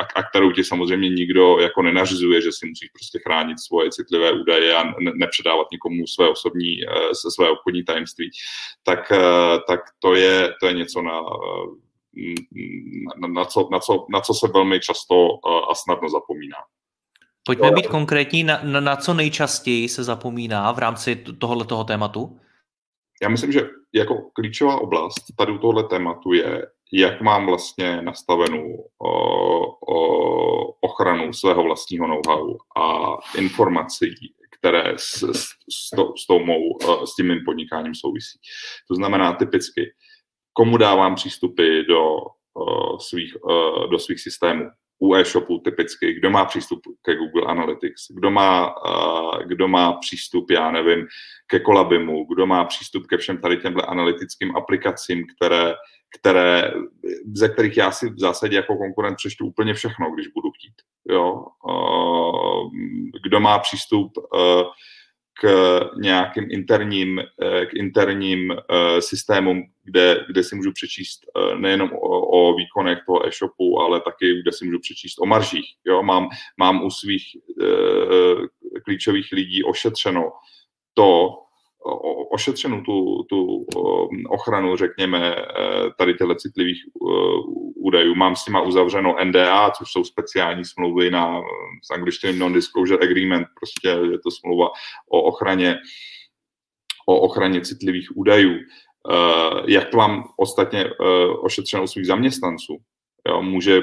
[0.00, 4.32] a, a kterou ti samozřejmě nikdo jako nenařizuje, že si musíš prostě chránit svoje citlivé
[4.32, 8.30] údaje a ne, nepředávat nikomu své osobní, eh, své obchodní tajemství,
[8.82, 11.20] tak, eh, tak to, je, to je něco na,
[13.20, 16.56] na, na, co, na, co, na co se velmi často eh, a snadno zapomíná.
[17.44, 22.40] Pojďme být konkrétní, na, na, na co nejčastěji se zapomíná v rámci tohoto tématu?
[23.22, 28.88] Já myslím, že jako klíčová oblast tady u tohoto tématu je jak mám vlastně nastavenou
[29.02, 29.12] o,
[29.94, 34.14] o ochranu svého vlastního know-how a informací,
[34.58, 38.38] které s, s, s, to, s, tou mou, s tím mým podnikáním souvisí.
[38.88, 39.94] To znamená typicky,
[40.52, 42.16] komu dávám přístupy do,
[42.98, 43.36] svých,
[43.90, 44.64] do svých systémů,
[44.98, 48.74] u e-shopu typicky, kdo má přístup ke Google Analytics, kdo má,
[49.46, 51.06] kdo má přístup, já nevím,
[51.46, 55.74] ke Kolabimu, kdo má přístup ke všem tady těmhle analytickým aplikacím, které,
[56.18, 56.72] které,
[57.34, 60.74] ze kterých já si v zásadě jako konkurent přečtu úplně všechno, když budu chtít.
[61.08, 61.44] Jo?
[63.22, 64.12] Kdo má přístup
[65.40, 67.22] k nějakým interním,
[67.70, 68.56] k interním
[69.00, 71.20] systémům, kde, kde si můžu přečíst
[71.58, 75.74] nejenom o, o výkonech toho e-shopu, ale taky, kde si můžu přečíst o maržích.
[75.84, 76.02] Jo?
[76.02, 77.24] Mám, mám u svých
[78.84, 80.32] klíčových lidí ošetřeno
[80.94, 81.38] to,
[82.30, 83.66] ošetřenou tu, tu
[84.28, 85.44] ochranu, řekněme, e,
[85.98, 86.88] tady těchto citlivých e,
[87.76, 88.14] údajů.
[88.14, 91.40] Mám s nima uzavřeno NDA, což jsou speciální smlouvy na
[91.82, 94.68] s angličtinou Non-Disclosure Agreement, prostě je to smlouva
[95.10, 95.76] o ochraně,
[97.06, 98.52] o ochraně citlivých údajů.
[98.52, 98.62] E,
[99.66, 100.90] jak mám ostatně
[101.42, 102.78] ošetřeno svých zaměstnanců,
[103.28, 103.80] Jo, může,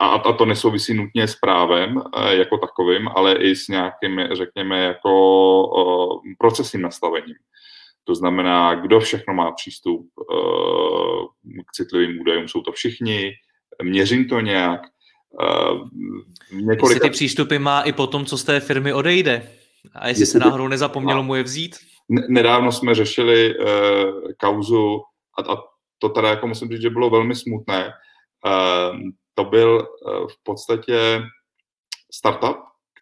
[0.00, 4.80] a, a to nesouvisí nutně s právem e, jako takovým, ale i s nějakým, řekněme,
[4.84, 7.36] jako procesním nastavením.
[8.04, 10.34] To znamená, kdo všechno má přístup e,
[11.66, 12.48] k citlivým údajům.
[12.48, 13.32] Jsou to všichni,
[13.82, 14.80] měřím to nějak.
[16.52, 16.86] Několika...
[16.86, 19.48] Jestli ty přístupy má i po tom, co z té firmy odejde.
[19.94, 21.76] A jestli, jestli se náhodou nezapomnělo mu je vzít?
[22.28, 23.54] Nedávno jsme řešili
[24.40, 25.00] kauzu
[25.38, 25.56] a, a
[25.98, 27.92] to teda jako musím říct, že bylo velmi smutné,
[29.34, 31.22] to byl eh, v podstatě
[32.12, 32.56] startup,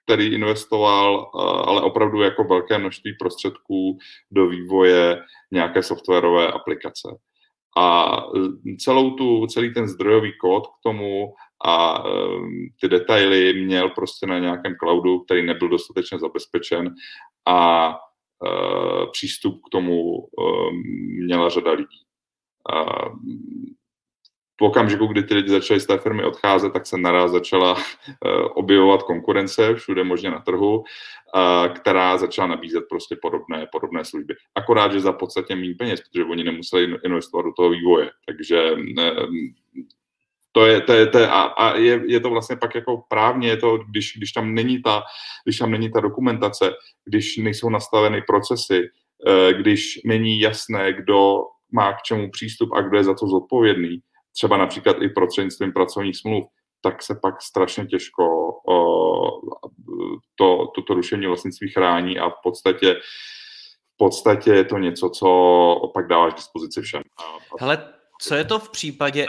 [0.04, 3.98] který investoval eh, ale opravdu jako velké množství prostředků
[4.30, 7.08] do vývoje nějaké softwarové aplikace.
[7.78, 13.90] A eh, celou tu, celý ten zdrojový kód k tomu a ehm, ty detaily měl
[13.90, 16.94] prostě na nějakém cloudu, který nebyl dostatečně zabezpečen
[17.46, 17.96] a
[19.12, 20.82] přístup k tomu ehm,
[21.24, 22.04] měla řada lidí
[24.60, 27.76] v okamžiku, kdy ty lidi začali z té firmy odcházet, tak se naraz začala
[28.26, 34.34] eh, objevovat konkurence všude možně na trhu, eh, která začala nabízet prostě podobné, podobné služby.
[34.54, 38.10] Akorát, že za podstatně méně peněz, protože oni nemuseli investovat do toho vývoje.
[38.26, 39.12] Takže eh,
[40.52, 43.48] to je, to je, to je, a, a je, je, to vlastně pak jako právně,
[43.48, 45.02] je to, když, když, tam není ta,
[45.44, 46.72] když tam není ta dokumentace,
[47.04, 48.88] když nejsou nastaveny procesy,
[49.52, 51.42] když není jasné, kdo
[51.72, 54.00] má k čemu přístup a kdo je za to zodpovědný,
[54.32, 56.44] třeba například i prostřednictvím pracovních smluv,
[56.82, 58.24] tak se pak strašně těžko
[60.34, 62.94] to, toto rušení vlastnictví chrání a v podstatě
[63.94, 65.28] v podstatě je to něco, co
[65.80, 67.02] opak dáváš k dispozici všem.
[67.60, 69.26] Hele, co je to v případě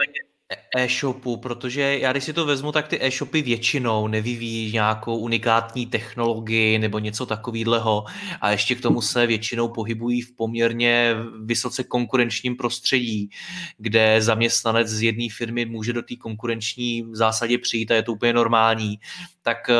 [0.77, 6.79] e-shopu, protože já když si to vezmu, tak ty e-shopy většinou nevyvíjí nějakou unikátní technologii
[6.79, 8.05] nebo něco takového
[8.41, 13.29] a ještě k tomu se většinou pohybují v poměrně vysoce konkurenčním prostředí,
[13.77, 18.13] kde zaměstnanec z jedné firmy může do té konkurenční v zásadě přijít a je to
[18.13, 18.99] úplně normální.
[19.41, 19.75] Tak eh,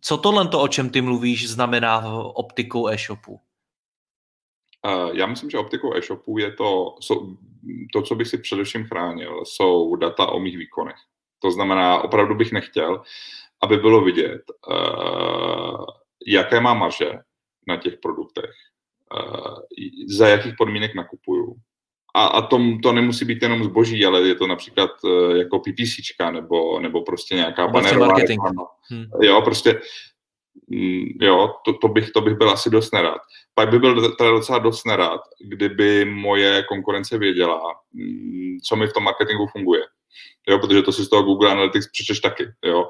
[0.00, 3.40] co tohle, o čem ty mluvíš, znamená optikou e-shopu?
[5.12, 6.94] Já myslím, že optikou e-shopu je to,
[7.92, 10.96] to, co bych si především chránil, jsou data o mých výkonech.
[11.38, 13.02] To znamená, opravdu bych nechtěl,
[13.62, 15.84] aby bylo vidět, uh,
[16.26, 17.12] jaké má marže
[17.68, 18.50] na těch produktech,
[19.14, 19.58] uh,
[20.08, 21.54] za jakých podmínek nakupuju.
[22.14, 26.30] A, a to, to nemusí být jenom zboží, ale je to například uh, jako PPCčka
[26.30, 28.14] nebo, nebo prostě nějaká banerová
[28.90, 29.06] hmm.
[29.22, 29.80] Jo, prostě
[31.20, 33.20] jo, to, to, bych, to bych byl asi dost nerad.
[33.54, 37.60] Pak by byl teda docela dost nerad, kdyby moje konkurence věděla,
[37.92, 39.82] mm, co mi v tom marketingu funguje
[40.48, 42.88] jo, protože to si z toho Google Analytics přečeš taky, jo.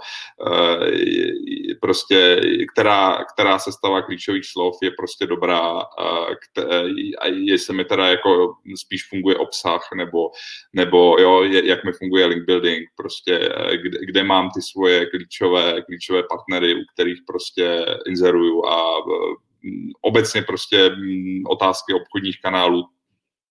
[1.80, 2.40] Prostě,
[2.72, 5.80] která, která sestava klíčových slov je prostě dobrá
[7.20, 10.30] a jestli mi teda jako spíš funguje obsah, nebo,
[10.72, 16.22] nebo jo, jak mi funguje link building, prostě, kde, kde mám ty svoje klíčové, klíčové
[16.22, 19.36] partnery, u kterých prostě inzeruju a e,
[20.00, 20.90] obecně prostě
[21.46, 22.84] otázky obchodních kanálů,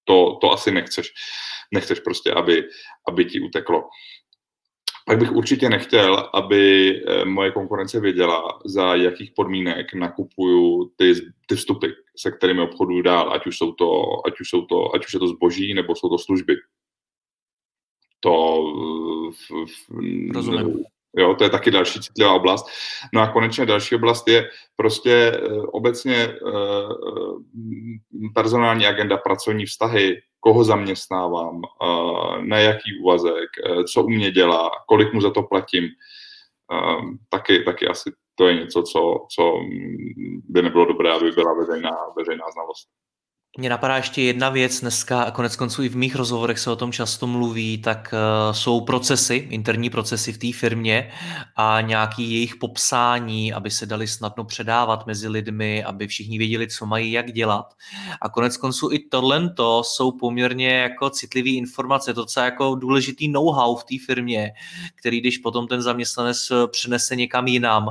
[0.06, 1.14] to, to asi nechceš.
[1.74, 2.64] Nechceš prostě, aby,
[3.08, 3.84] aby ti uteklo.
[5.06, 11.14] Pak bych určitě nechtěl, aby eh, moje konkurence věděla, za jakých podmínek nakupuju ty,
[11.46, 11.88] ty vstupy,
[12.18, 15.20] se kterými obchoduju dál, ať už, jsou to, ať, už jsou to, ať už je
[15.20, 16.56] to zboží, nebo jsou to služby.
[18.20, 18.64] To
[19.32, 20.84] v, v, Rozumím.
[21.18, 22.66] Jo, to je taky další citlivá oblast.
[23.14, 26.38] No a konečně další oblast je prostě eh, obecně eh,
[28.34, 31.62] personální agenda, pracovní vztahy, koho zaměstnávám,
[32.42, 35.90] na jaký úvazek, e, co u mě dělá, kolik mu za to platím.
[37.30, 39.54] Taky, taky asi to je něco, co, co
[40.50, 42.90] by nebylo dobré, aby byla veřejná, veřejná znalost.
[43.58, 46.76] Mně napadá ještě jedna věc dneska, a konec konců i v mých rozhovorech se o
[46.76, 51.12] tom často mluví, tak uh, jsou procesy, interní procesy v té firmě
[51.56, 56.86] a nějaký jejich popsání, aby se dali snadno předávat mezi lidmi, aby všichni věděli, co
[56.86, 57.74] mají jak dělat.
[58.22, 63.76] A konec konců i tohle jsou poměrně jako citlivé informace, to, co jako důležitý know-how
[63.76, 64.52] v té firmě,
[64.96, 67.88] který když potom ten zaměstnanec přenese někam jinam,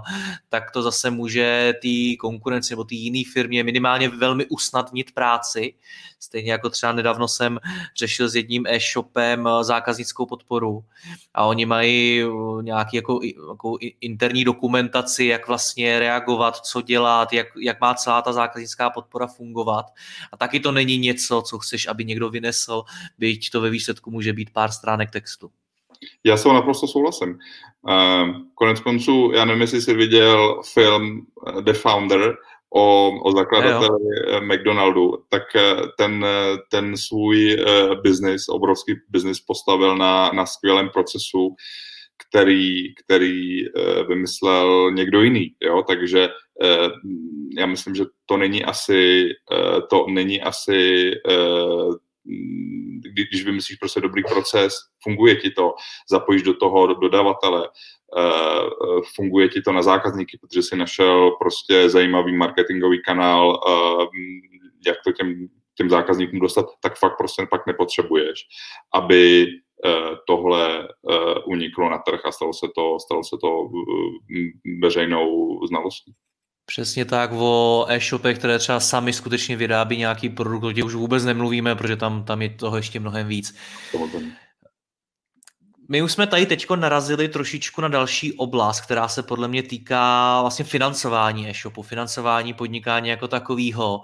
[0.48, 5.74] tak to zase může té konkurenci nebo té jiné firmě minimálně velmi usnadnit práci práci.
[6.20, 7.58] Stejně jako třeba nedávno jsem
[7.96, 10.84] řešil s jedním e-shopem eh, zákaznickou podporu
[11.34, 17.46] a oni mají eh, nějaký jako, jako interní dokumentaci, jak vlastně reagovat, co dělat, jak,
[17.60, 19.86] jak má celá ta zákaznická podpora fungovat.
[20.32, 22.82] A taky to není něco, co chceš, aby někdo vynesl,
[23.18, 25.50] byť to ve výsledku může být pár stránek textu.
[26.24, 27.38] Já s naprosto souhlasím.
[27.82, 31.26] Uh, konec konců, já nevím, jestli jsi viděl film
[31.60, 32.36] The Founder,
[32.74, 34.40] o, o zakladateli jo.
[34.40, 37.56] McDonaldu, tak eh, ten, eh, ten svůj
[38.02, 41.54] biznis, obrovský biznis postavil na, na skvělém procesu,
[42.28, 43.64] který, který
[44.08, 45.54] vymyslel někdo jiný.
[45.60, 45.82] Jo?
[45.88, 46.28] Takže
[47.58, 49.28] já myslím, že to není asi,
[49.90, 51.10] to není asi
[53.12, 55.74] když vymyslíš prostě dobrý proces, funguje ti to,
[56.10, 57.68] zapojíš do toho dodavatele,
[58.16, 64.06] Eh, funguje ti to na zákazníky, protože si našel prostě zajímavý marketingový kanál, eh,
[64.86, 68.46] jak to těm, těm zákazníkům dostat, tak fakt prostě pak nepotřebuješ,
[68.94, 69.46] aby
[69.86, 70.88] eh, tohle
[71.46, 73.68] uniklo na trh a stalo se to, stalo se to
[74.82, 76.14] veřejnou znalostí.
[76.66, 81.74] Přesně tak, o e-shopech, které třeba sami skutečně vyrábí nějaký produkt, o už vůbec nemluvíme,
[81.74, 83.54] protože tam, tam je toho ještě mnohem víc.
[85.88, 90.40] My už jsme tady teď narazili trošičku na další oblast, která se podle mě týká
[90.40, 94.00] vlastně financování e-shopu, financování podnikání jako takového.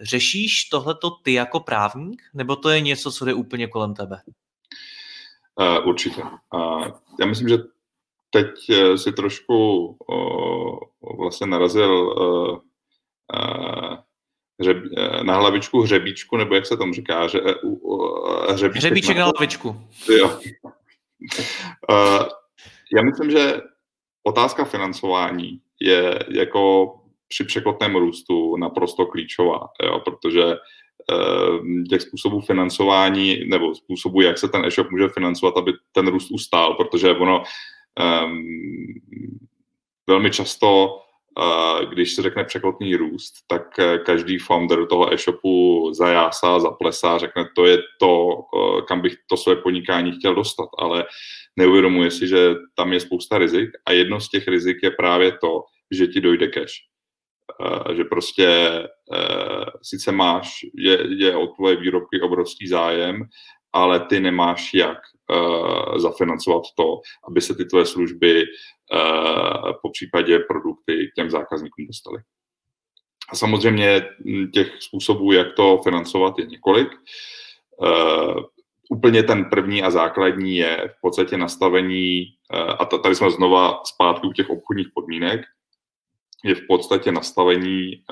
[0.00, 4.20] Řešíš tohleto ty jako právník, nebo to je něco, co jde úplně kolem tebe?
[5.60, 6.22] Uh, určitě.
[6.22, 6.86] Uh,
[7.20, 7.58] já myslím, že
[8.30, 10.78] teď uh, si trošku uh,
[11.18, 12.58] vlastně narazil uh,
[13.34, 13.96] uh,
[14.60, 14.76] hřeb,
[15.22, 17.28] na hlavičku hřebíčku, nebo jak se tomu říká?
[17.62, 19.76] Uh, hřebíček, hřebíček na, na hlavičku.
[20.08, 20.40] Jo,
[22.96, 23.60] já myslím, že
[24.22, 26.94] otázka financování je jako
[27.28, 30.56] při překotném růstu naprosto klíčová, jo, protože
[31.88, 36.74] těch způsobů financování nebo způsobů, jak se ten e-shop může financovat, aby ten růst ustál,
[36.74, 37.42] protože ono
[40.06, 41.00] velmi často
[41.90, 47.66] když se řekne překotný růst, tak eh, každý founder toho e-shopu zajásá, zaplesá, řekne, to
[47.66, 51.04] je to, eh, kam bych to své podnikání chtěl dostat, ale
[51.56, 55.64] neuvědomuje si, že tam je spousta rizik a jedno z těch rizik je právě to,
[55.90, 56.72] že ti dojde cash.
[57.60, 58.70] Eh, že prostě
[59.82, 63.22] sice máš, je, je o tvoje výrobky obrovský zájem,
[63.72, 64.98] ale ty nemáš jak
[65.96, 68.44] zafinancovat to, aby se ty tvoje služby
[68.92, 72.18] Eh, po případě produkty k těm zákazníkům dostali.
[73.28, 74.08] A samozřejmě
[74.54, 76.88] těch způsobů, jak to financovat, je několik.
[77.76, 78.40] Uh,
[78.90, 82.24] úplně ten první a základní je v podstatě nastavení,
[82.78, 85.40] a tady jsme znova zpátky u těch obchodních podmínek,
[86.44, 88.04] je v podstatě nastavení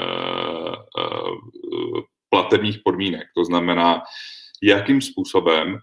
[2.31, 3.27] platebních podmínek.
[3.37, 4.03] To znamená,
[4.63, 5.79] jakým způsobem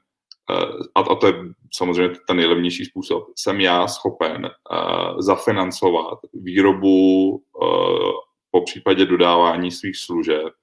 [0.96, 1.34] a, a to je
[1.74, 8.12] samozřejmě ten nejlevnější způsob, jsem já schopen uh, zafinancovat výrobu uh,
[8.52, 10.54] po případě dodávání svých služeb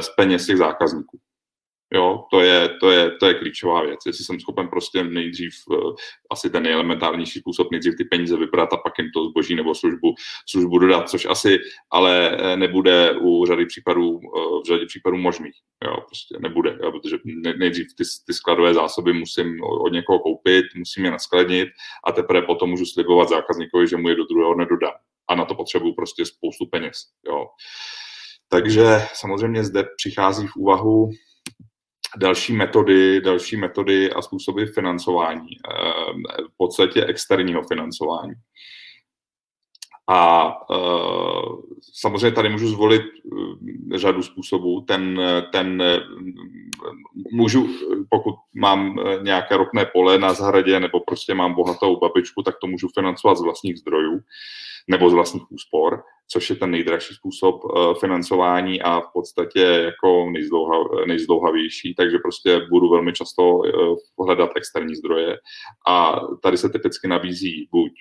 [0.00, 1.18] z peněz těch zákazníků.
[1.94, 4.00] Jo, to je, to, je, to je klíčová věc.
[4.06, 5.94] Jestli jsem schopen prostě nejdřív, uh,
[6.30, 10.14] asi ten nejelementárnější způsob, nejdřív ty peníze vybrat a pak jim to zboží nebo službu,
[10.50, 11.58] službu dodat, což asi
[11.90, 15.54] ale nebude u řady případů, uh, v řadě případů možných.
[15.84, 17.16] Jo, prostě nebude, jo, protože
[17.58, 21.68] nejdřív ty, ty skladové zásoby musím od někoho koupit, musím je naskladnit
[22.04, 24.94] a teprve potom můžu slibovat zákazníkovi, že mu je do druhého dne dodám.
[25.28, 26.94] A na to potřebuju prostě spoustu peněz.
[27.26, 27.46] Jo.
[28.48, 31.10] Takže samozřejmě zde přichází v úvahu
[32.18, 38.32] další metody, další metody a způsoby financování, eh, v podstatě externího financování.
[40.06, 41.60] A uh,
[41.92, 43.54] samozřejmě tady můžu zvolit uh,
[43.94, 44.80] řadu způsobů.
[44.80, 45.20] Ten,
[45.52, 45.82] ten
[47.32, 47.68] můžu,
[48.10, 52.88] pokud mám nějaké ropné pole na zahradě nebo prostě mám bohatou babičku, tak to můžu
[52.94, 54.20] financovat z vlastních zdrojů
[54.88, 60.30] nebo z vlastních úspor, což je ten nejdražší způsob uh, financování a v podstatě jako
[60.30, 63.96] nejzdlouha, nejzdlouhavější, takže prostě budu velmi často uh,
[64.26, 65.38] hledat externí zdroje
[65.88, 67.92] a tady se typicky nabízí buď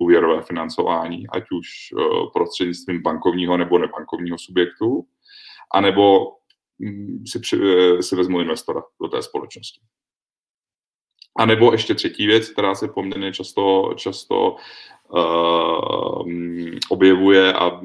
[0.00, 1.66] úvěrové financování, ať už
[2.32, 5.04] prostřednictvím bankovního nebo nebankovního subjektu,
[5.74, 6.26] anebo
[7.26, 7.56] si, při,
[8.00, 9.80] si vezmu investora do té společnosti.
[11.38, 14.56] A nebo ještě třetí věc, která se poměrně často, často
[15.08, 16.32] uh,
[16.88, 17.80] objevuje a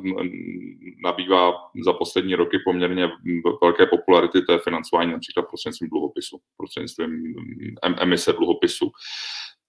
[1.04, 1.54] nabývá
[1.86, 3.12] za poslední roky poměrně
[3.62, 7.36] velké popularity, to je financování například prostřednictvím dluhopisu, prostřednictvím
[7.98, 8.92] emise dluhopisu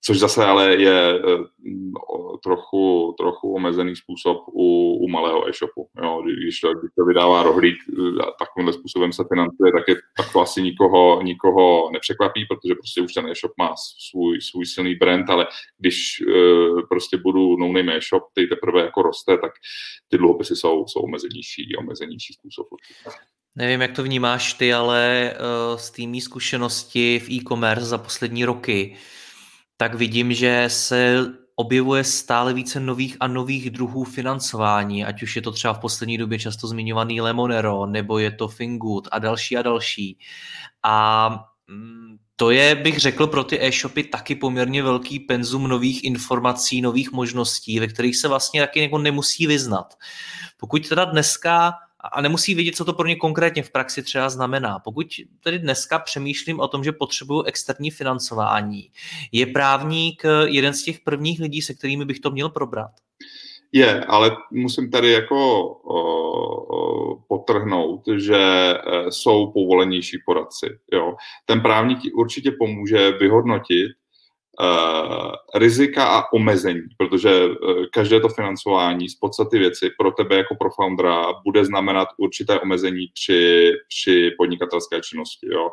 [0.07, 1.44] což zase ale je eh,
[2.42, 5.88] trochu, trochu omezený způsob u, u malého e-shopu.
[6.02, 9.94] Jo, když, to, když to vydává rohlík eh, a takovýmhle způsobem se financuje, tak, je,
[10.16, 13.74] tak to asi nikoho, nikoho nepřekvapí, protože prostě už ten e-shop má
[14.11, 15.46] svůj, svůj silný brand, ale
[15.78, 19.52] když uh, prostě budu no e-shop, který teprve jako roste, tak
[20.09, 22.66] ty dluhopisy jsou, jsou omezenější, omezenější způsob.
[23.57, 28.96] Nevím, jak to vnímáš ty, ale uh, z té zkušenosti v e-commerce za poslední roky,
[29.77, 35.43] tak vidím, že se objevuje stále více nových a nových druhů financování, ať už je
[35.43, 39.62] to třeba v poslední době často zmiňovaný Lemonero, nebo je to Fingood a další a
[39.62, 40.18] další.
[40.83, 41.29] A
[41.68, 47.12] mm, to je, bych řekl, pro ty e-shopy taky poměrně velký penzum nových informací, nových
[47.12, 49.95] možností, ve kterých se vlastně taky jako nemusí vyznat.
[50.57, 51.72] Pokud teda dneska
[52.12, 54.78] a nemusí vědět, co to pro ně konkrétně v praxi třeba znamená.
[54.78, 55.07] Pokud
[55.44, 58.90] tedy dneska přemýšlím o tom, že potřebuju externí financování,
[59.32, 62.90] je právník jeden z těch prvních lidí, se kterými bych to měl probrat?
[63.72, 68.76] Je, ale musím tady jako o, potrhnout, že e,
[69.11, 70.66] jsou povolenější poradci.
[70.92, 71.14] Jo.
[71.44, 74.03] Ten právník určitě pomůže vyhodnotit, Uh,
[75.55, 80.70] rizika a omezení, protože uh, každé to financování z podstaty věci pro tebe jako pro
[80.70, 85.48] foundera bude znamenat určité omezení při, při podnikatelské činnosti.
[85.52, 85.70] Jo.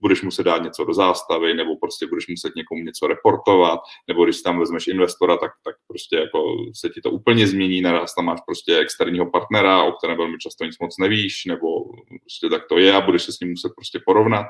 [0.00, 4.42] Budeš muset dát něco do zástavy, nebo prostě budeš muset někomu něco reportovat, nebo když
[4.42, 8.40] tam vezmeš investora, tak, tak prostě jako se ti to úplně změní, naraz tam máš
[8.46, 11.66] prostě externího partnera, o kterém velmi často nic moc nevíš, nebo
[12.20, 14.46] prostě tak to je a budeš se s ním muset prostě porovnat.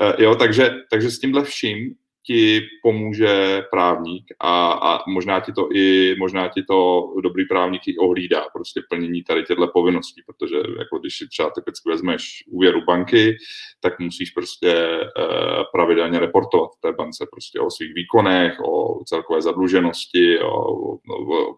[0.00, 1.94] Uh, jo, takže, takže s tímhle vším
[2.26, 7.98] ti pomůže právník a, a možná, ti to i, možná ti to dobrý právník i
[7.98, 13.36] ohlídá, prostě plnění tady těchto povinností, protože jako když si třeba typicky vezmeš úvěru banky,
[13.80, 20.38] tak musíš prostě eh, pravidelně reportovat té bance prostě o svých výkonech, o celkové zadluženosti,
[20.40, 20.98] o, o,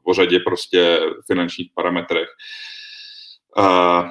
[0.05, 2.29] o řadě prostě finančních parametrech.
[3.59, 4.03] Eh,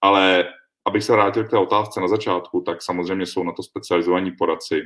[0.00, 0.48] ale
[0.86, 4.82] abych se vrátil k té otázce na začátku, tak samozřejmě jsou na to specializovaní poradci,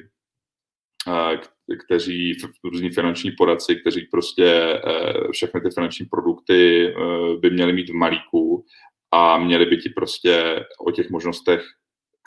[1.84, 6.92] kteří, různí finanční poradci, kteří prostě eh, všechny ty finanční produkty eh,
[7.40, 8.64] by měli mít v malíku
[9.12, 11.62] a měli by ti prostě o těch možnostech,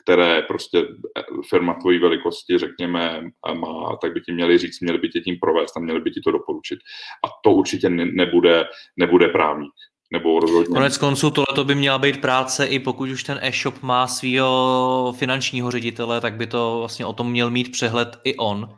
[0.03, 5.09] které prostě eh, firma tvojí velikosti, řekněme, má, tak by ti měli říct, měli by
[5.09, 6.79] tě tím provést a měli by ti to doporučit.
[7.25, 8.65] A to určitě nebude,
[8.97, 9.73] nebude právník
[10.13, 10.73] nebo rozhodně.
[10.73, 15.71] Konec konců tohle by měla být práce i pokud už ten e-shop má svého finančního
[15.71, 18.69] ředitele, tak by to vlastně o tom měl mít přehled i on.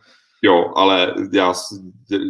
[0.41, 1.53] Jo, ale já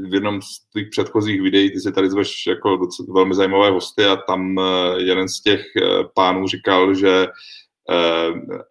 [0.09, 4.05] v jednom z těch předchozích videí, ty si tady zveš jako docela, velmi zajímavé hosty
[4.05, 4.63] a tam eh,
[5.01, 5.83] jeden z těch eh,
[6.13, 7.27] pánů říkal, že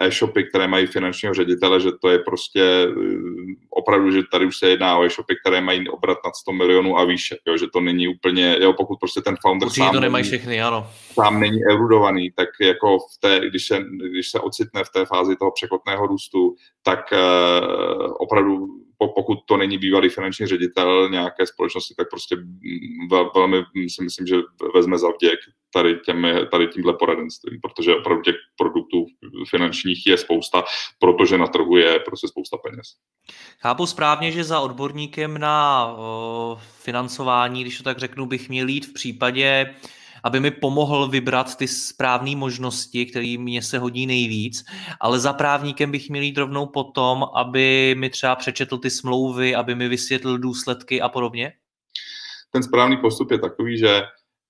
[0.01, 2.93] e-shopy, které mají finančního ředitele, že to je prostě eh,
[3.71, 7.05] opravdu, že tady už se jedná o e-shopy, které mají obrat nad 100 milionů a
[7.05, 10.25] výše, jo, že to není úplně, jo, pokud prostě ten founder Určitě sám, to nemají
[10.25, 10.91] všechny, ano.
[11.13, 15.37] sám není erudovaný, tak jako v té, když se, když se ocitne v té fázi
[15.37, 18.67] toho překotného růstu, tak uh, opravdu
[18.99, 22.37] pokud to není bývalý finanční ředitel nějaké společnosti, tak prostě
[23.35, 24.37] velmi si myslím, že
[24.75, 25.39] vezme za vděk
[25.73, 29.07] tady, těmi, tady tímhle poradenstvím, protože opravdu těch produktů
[29.51, 30.65] finančních je spousta,
[30.99, 32.87] protože na trhu je prostě spousta peněz.
[33.61, 38.87] Chápu správně, že za odborníkem na o, financování, když to tak řeknu, bych měl jít
[38.87, 39.75] v případě
[40.25, 44.65] aby mi pomohl vybrat ty správné možnosti, které mě se hodí nejvíc,
[45.01, 49.75] ale za právníkem bych měl jít rovnou potom, aby mi třeba přečetl ty smlouvy, aby
[49.75, 51.53] mi vysvětlil důsledky a podobně?
[52.51, 54.03] Ten správný postup je takový, že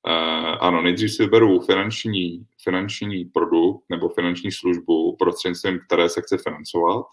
[0.09, 6.39] Uh, ano, nejdřív si vyberu finanční, finanční produkt nebo finanční službu, prostřednictvím které se chce
[6.39, 7.07] financovat.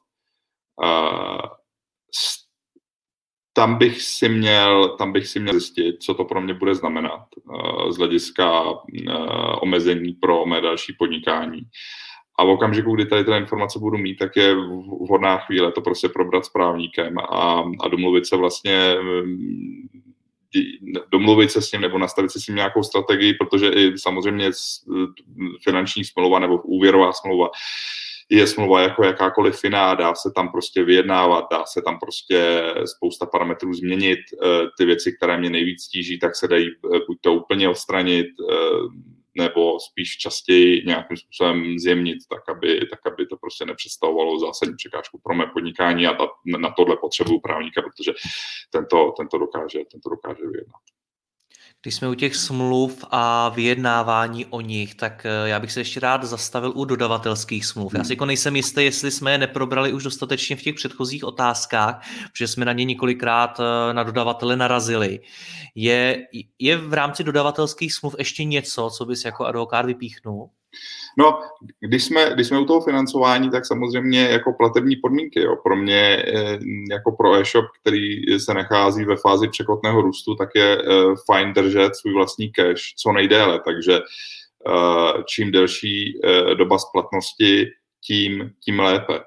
[3.54, 7.26] Tam bych si měl, tam bych si měl zjistit, co to pro mě bude znamenat
[7.43, 8.80] uh, z hlediska uh,
[9.62, 11.62] omezení pro mé další podnikání.
[12.39, 14.56] A v okamžiku, kdy tady ty informace budu mít, tak je
[15.02, 19.89] vhodná chvíle to prostě probrat s právníkem a, a domluvit se vlastně um,
[21.12, 24.52] domluvit se s ním nebo nastavit si s ním nějakou strategii, protože i samozřejmě
[25.64, 27.49] finanční smlouva nebo úvěrová smlouva
[28.32, 33.25] je smlouva jako jakákoliv jiná, dá se tam prostě vyjednávat, dá se tam prostě spousta
[33.25, 34.19] parametrů změnit.
[34.34, 38.27] Eh, ty věci, které mě nejvíc tíží, tak se dají eh, buď to úplně odstranit,
[38.27, 38.55] eh,
[39.38, 45.19] nebo spíš častěji nějakým způsobem zjemnit, tak aby, tak aby to prostě nepředstavovalo zásadní překážku
[45.23, 48.11] pro mé podnikání a ta, na tohle potřebuju právníka, protože
[48.69, 50.82] tento, tento, dokáže, tento dokáže vyjednat.
[51.84, 55.99] Když jsme u těch smluv a vyjednávání o nich, tak eh, já bych se ještě
[55.99, 57.93] rád zastavil u dodavatelských smluv.
[57.93, 62.07] Já si jako nejsem jistý, jestli jsme je neprobrali už dostatečně v těch předchozích otázkách,
[62.32, 65.19] protože jsme na ně několikrát eh, na dodavatele narazili.
[65.75, 66.27] Je,
[66.59, 70.49] je v rámci dodavatelských smluv ještě něco, co bys jako advokát vypíchnul?
[71.18, 71.39] No,
[71.80, 75.41] když jsme, když jsme u toho financování, tak samozřejmě jako platební podmínky.
[75.41, 75.55] Jo.
[75.64, 76.59] Pro mě, eh,
[76.91, 80.86] jako pro e-shop, který se nachází ve fázi překotného růstu, tak je eh,
[81.26, 83.62] fajn držet svůj vlastní cash co nejdéle.
[83.66, 86.20] Takže eh, čím delší
[86.57, 87.68] doba splatnosti,
[88.05, 89.20] tím, tím lépe.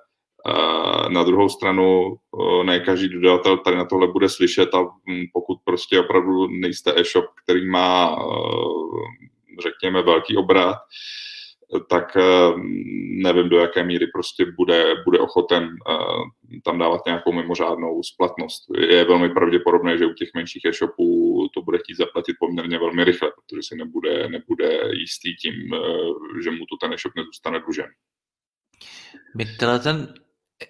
[1.08, 2.16] Na druhou stranu
[2.62, 7.24] ne každý dodavatel tady na tohle bude slyšet a hm, pokud prostě opravdu nejste e-shop,
[7.44, 8.16] který má
[9.62, 10.76] řekněme velký obrat,
[11.80, 12.22] tak eh,
[13.22, 18.62] nevím, do jaké míry prostě bude, bude ochoten eh, tam dávat nějakou mimořádnou splatnost.
[18.78, 23.28] Je velmi pravděpodobné, že u těch menších e-shopů to bude chtít zaplatit poměrně velmi rychle,
[23.30, 27.86] protože si nebude, nebude jistý tím, eh, že mu to ten e-shop nezůstane dlužen.
[29.36, 30.14] My ten,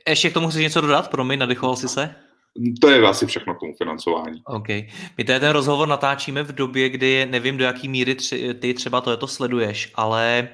[0.09, 1.11] ještě k tomu chceš něco dodat?
[1.11, 2.15] Promiň, nadychoval jsi se?
[2.81, 4.43] To je asi všechno k tomu financování.
[4.45, 4.69] OK.
[5.19, 9.01] My tady ten rozhovor natáčíme v době, kdy nevím, do jaký míry tři, ty třeba
[9.01, 10.49] to, to sleduješ, ale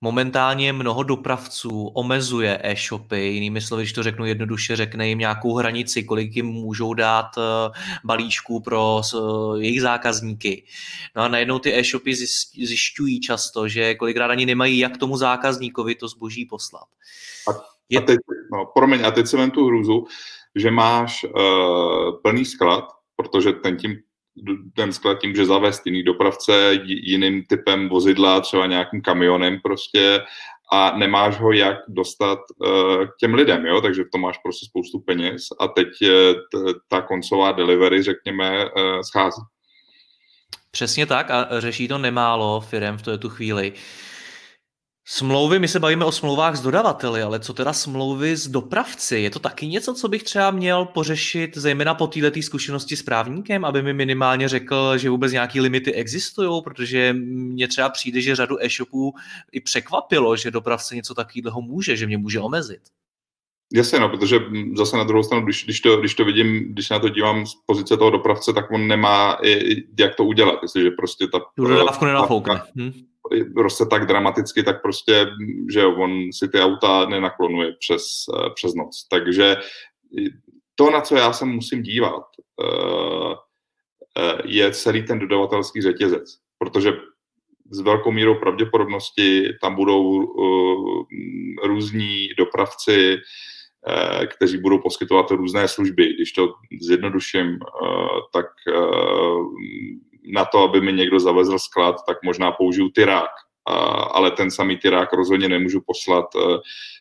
[0.00, 6.04] Momentálně mnoho dopravců omezuje e-shopy, jinými slovy, když to řeknu jednoduše, řekne jim nějakou hranici,
[6.04, 7.70] kolik jim můžou dát eh,
[8.04, 9.18] balíčků pro eh,
[9.62, 10.64] jejich zákazníky.
[11.16, 12.14] No a najednou ty e-shopy
[12.66, 16.86] zjišťují často, že kolikrát ani nemají jak tomu zákazníkovi to zboží poslat.
[17.48, 17.50] A,
[17.98, 18.18] a teď,
[18.52, 20.06] no, promiň, a teď si vem tu hruzu,
[20.54, 22.84] že máš uh, plný sklad,
[23.16, 23.96] protože ten tím
[24.74, 30.22] ten sklad tím může zavést jiný dopravce jiným typem vozidla, třeba nějakým kamionem prostě
[30.72, 33.80] a nemáš ho jak dostat uh, k těm lidem, jo?
[33.80, 35.88] takže to máš prostě spoustu peněz a teď
[36.52, 38.70] t- ta koncová delivery, řekněme, uh,
[39.00, 39.42] schází.
[40.70, 43.72] Přesně tak a řeší to nemálo firm v tu chvíli.
[43.72, 43.78] Uh,
[45.08, 49.16] Smlouvy, my se bavíme o smlouvách s dodavateli, ale co teda smlouvy s dopravci?
[49.16, 53.64] Je to taky něco, co bych třeba měl pořešit, zejména po této zkušenosti s právníkem,
[53.64, 58.56] aby mi minimálně řekl, že vůbec nějaké limity existují, protože mně třeba přijde, že řadu
[58.60, 59.14] e-shopů
[59.52, 62.80] i překvapilo, že dopravce něco takového může, že mě může omezit.
[63.72, 64.40] Jasně, no, protože
[64.76, 67.54] zase na druhou stranu, když, když, to, když to vidím, když na to dívám z
[67.66, 69.38] pozice toho dopravce, tak on nemá,
[69.98, 71.40] jak to udělat, jestliže prostě ta...
[71.56, 72.62] Tu dodávku nenafoukne.
[72.76, 72.92] Hm?
[73.56, 75.26] Roste tak dramaticky, tak prostě,
[75.72, 78.04] že on si ty auta nenaklonuje přes,
[78.34, 79.06] eh, přes noc.
[79.10, 79.56] Takže
[80.74, 82.22] to, na co já se musím dívat,
[82.62, 83.34] eh,
[84.18, 86.92] eh, je celý ten dodavatelský řetězec, protože
[87.70, 90.32] s velkou mírou pravděpodobnosti tam budou
[91.64, 93.16] různí dopravci,
[94.26, 96.14] kteří budou poskytovat různé služby.
[96.14, 97.58] Když to zjednoduším,
[98.32, 98.46] tak
[100.26, 103.30] na to, aby mi někdo zavezl sklad, tak možná použiju tyrák.
[104.10, 106.58] ale ten samý tyrák rozhodně nemůžu poslat e,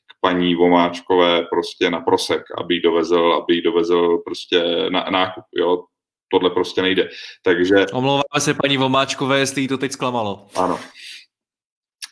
[0.08, 5.44] k paní Vomáčkové prostě na prosek, aby ji dovezl, aby ji dovezl prostě na nákup,
[5.56, 5.84] jo.
[6.32, 7.10] Tohle prostě nejde.
[7.44, 7.76] Takže...
[7.94, 10.48] Omlouváme se paní Vomáčkové, jestli jí to teď zklamalo.
[10.56, 10.80] Ano.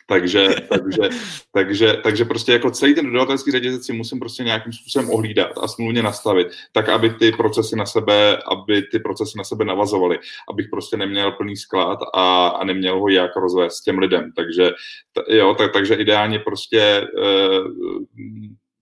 [0.06, 1.08] Takže, takže,
[1.52, 5.68] takže, takže prostě jako celý ten dodavatelský řetězec si musím prostě nějakým způsobem ohlídat a
[5.68, 10.18] smluvně nastavit, tak aby ty procesy na sebe, aby ty procesy na sebe navazovaly,
[10.50, 14.32] abych prostě neměl plný sklad a, a neměl ho jak rozvést těm lidem.
[14.36, 14.70] Takže,
[15.12, 17.06] t, jo, tak, takže ideálně prostě e,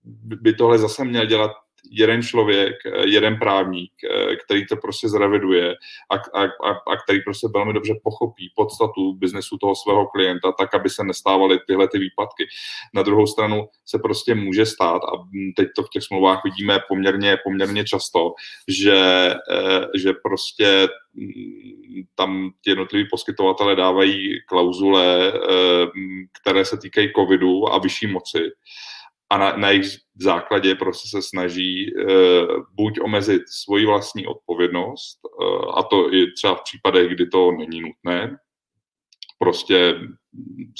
[0.04, 1.50] by tohle zase měl dělat
[1.92, 5.74] jeden člověk, eh, jeden právník, eh, který to prostě zreviduje
[6.10, 6.42] a, a,
[6.92, 11.58] a který prostě velmi dobře pochopí podstatu biznesu toho svého klienta, tak, aby se nestávaly
[11.66, 12.46] tyhle ty výpadky.
[12.94, 15.12] Na druhou stranu se prostě může stát, a
[15.56, 18.32] teď to v těch smlouvách vidíme poměrně, poměrně často,
[18.68, 25.32] že, eh, že prostě mm, tam jednotliví poskytovatele dávají klauzule,
[26.42, 28.38] které se týkají covidu a vyšší moci
[29.32, 29.86] a na, na jejich
[30.20, 32.06] základě prostě se snaží uh,
[32.74, 37.80] buď omezit svoji vlastní odpovědnost, uh, a to i třeba v případech, kdy to není
[37.80, 38.36] nutné,
[39.38, 39.94] prostě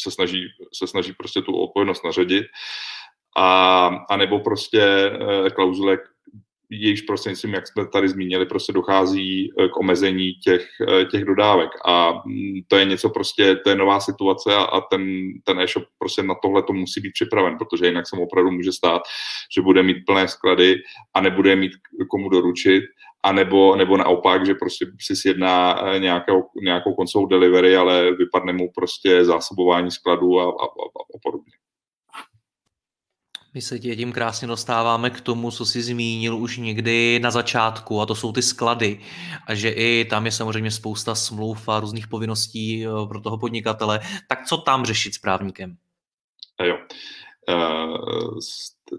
[0.03, 0.44] se snaží,
[0.74, 2.44] se snaží prostě tu odpovědnost naředit,
[3.36, 5.98] a, a nebo prostě uh, klauzule,
[6.73, 10.66] jejichž prostřednictvím, jak jsme tady zmínili, prostě dochází k omezení těch,
[11.11, 11.70] těch dodávek.
[11.87, 15.03] A mm, to je něco prostě, to je nová situace a, a ten,
[15.45, 19.03] ten e-shop prostě na tohle to musí být připraven, protože jinak se opravdu může stát,
[19.55, 20.77] že bude mít plné sklady
[21.14, 21.73] a nebude mít
[22.11, 22.85] komu doručit
[23.25, 28.53] a nebo, nebo naopak, že prostě si sjedná eh, nějakou, nějakou koncovou delivery, ale vypadne
[28.53, 31.61] mu prostě zásobování skladů a, a, a, a podobně.
[33.55, 38.07] My se tím krásně dostáváme k tomu, co jsi zmínil už někdy na začátku, a
[38.07, 39.00] to jsou ty sklady.
[39.46, 44.00] A že i tam je samozřejmě spousta smluv a různých povinností eh, pro toho podnikatele.
[44.28, 45.76] Tak co tam řešit s právníkem?
[46.59, 46.78] A jo.
[47.48, 48.38] Uh,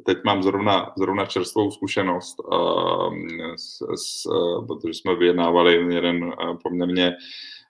[0.06, 3.16] teď mám zrovna, zrovna čerstvou zkušenost, uh,
[3.56, 4.24] s, s,
[4.68, 6.32] protože jsme vyjednávali jeden
[6.64, 7.12] poměrně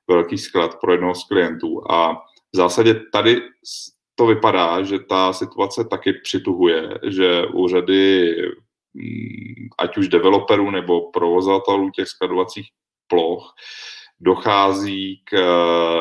[0.08, 2.14] velký sklad pro jednoho z klientů a
[2.54, 3.42] v zásadě tady
[4.16, 8.36] to vypadá, že ta situace taky přituhuje, že úřady,
[8.94, 12.70] mm, ať už developerů nebo provozatelů těch skladovacích
[13.08, 13.54] ploch,
[14.20, 15.38] dochází k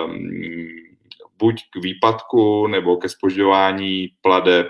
[0.07, 0.69] mm,
[1.39, 4.67] buď k výpadku nebo ke spožďování pladeb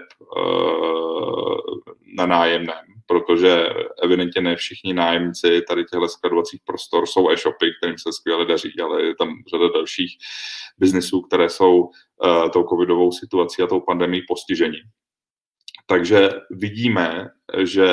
[2.16, 3.68] na nájemném, protože
[4.02, 9.02] evidentně ne všichni nájemci tady těchto skladovacích prostor jsou e-shopy, kterým se skvěle daří, ale
[9.02, 10.16] je tam řada dalších
[10.78, 14.78] biznisů, které jsou uh, tou covidovou situací a tou pandemí postižení.
[15.86, 17.28] Takže vidíme,
[17.62, 17.88] že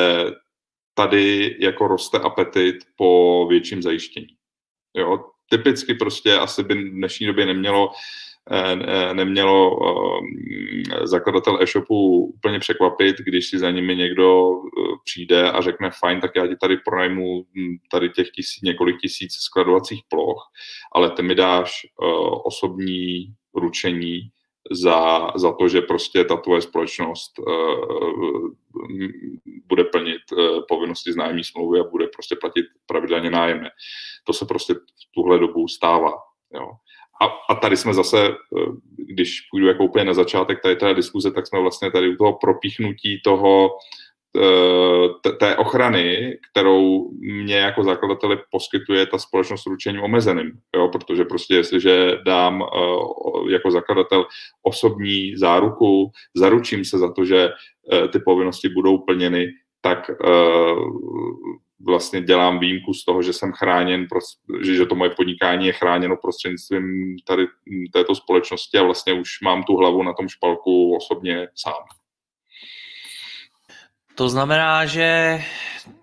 [0.93, 4.27] tady jako roste apetit po větším zajištění.
[4.97, 7.91] Jo, typicky prostě asi by v dnešní době nemělo
[9.13, 15.91] nemělo eh, zakladatel e-shopu úplně překvapit, když si za nimi někdo eh, přijde a řekne,
[15.99, 20.51] fajn, tak já ti tady pronajmu hm, tady těch tisíc, několik tisíc skladovacích ploch,
[20.91, 21.71] ale ty mi dáš
[22.43, 24.21] osobní ručení
[24.71, 27.33] za, za to, že prostě ta tvoje společnost
[29.65, 30.21] bude plnit
[30.67, 33.69] povinnosti z nájemní smlouvy a bude prostě platit pravidelně nájemné.
[34.23, 36.13] To se prostě v tuhle dobu stává.
[36.53, 36.69] Jo
[37.21, 41.31] a, a tady jsme zase, eh, když půjdu jako úplně na začátek tady té diskuze,
[41.31, 43.69] tak jsme vlastně tady u toho propíchnutí toho,
[44.37, 50.51] eh, té ochrany, kterou mě jako zakladateli poskytuje ta společnost ručením omezeným.
[50.75, 50.87] Jo?
[50.87, 54.25] Protože prostě jestliže dám eh, jako zakladatel
[54.63, 57.49] osobní záruku, zaručím se za to, že
[58.11, 59.47] ty povinnosti budou plněny,
[59.81, 60.11] tak
[61.85, 64.07] vlastně dělám výjimku z toho, že jsem chráněn,
[64.61, 67.47] že, to moje podnikání je chráněno prostřednictvím tady
[67.93, 71.83] této společnosti a vlastně už mám tu hlavu na tom špalku osobně sám.
[74.15, 75.39] To znamená, že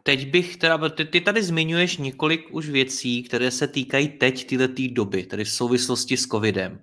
[0.03, 4.69] teď bych teda, ty, ty tady zmiňuješ několik už věcí, které se týkají teď tyhle
[4.69, 6.81] tý doby, tedy v souvislosti s covidem.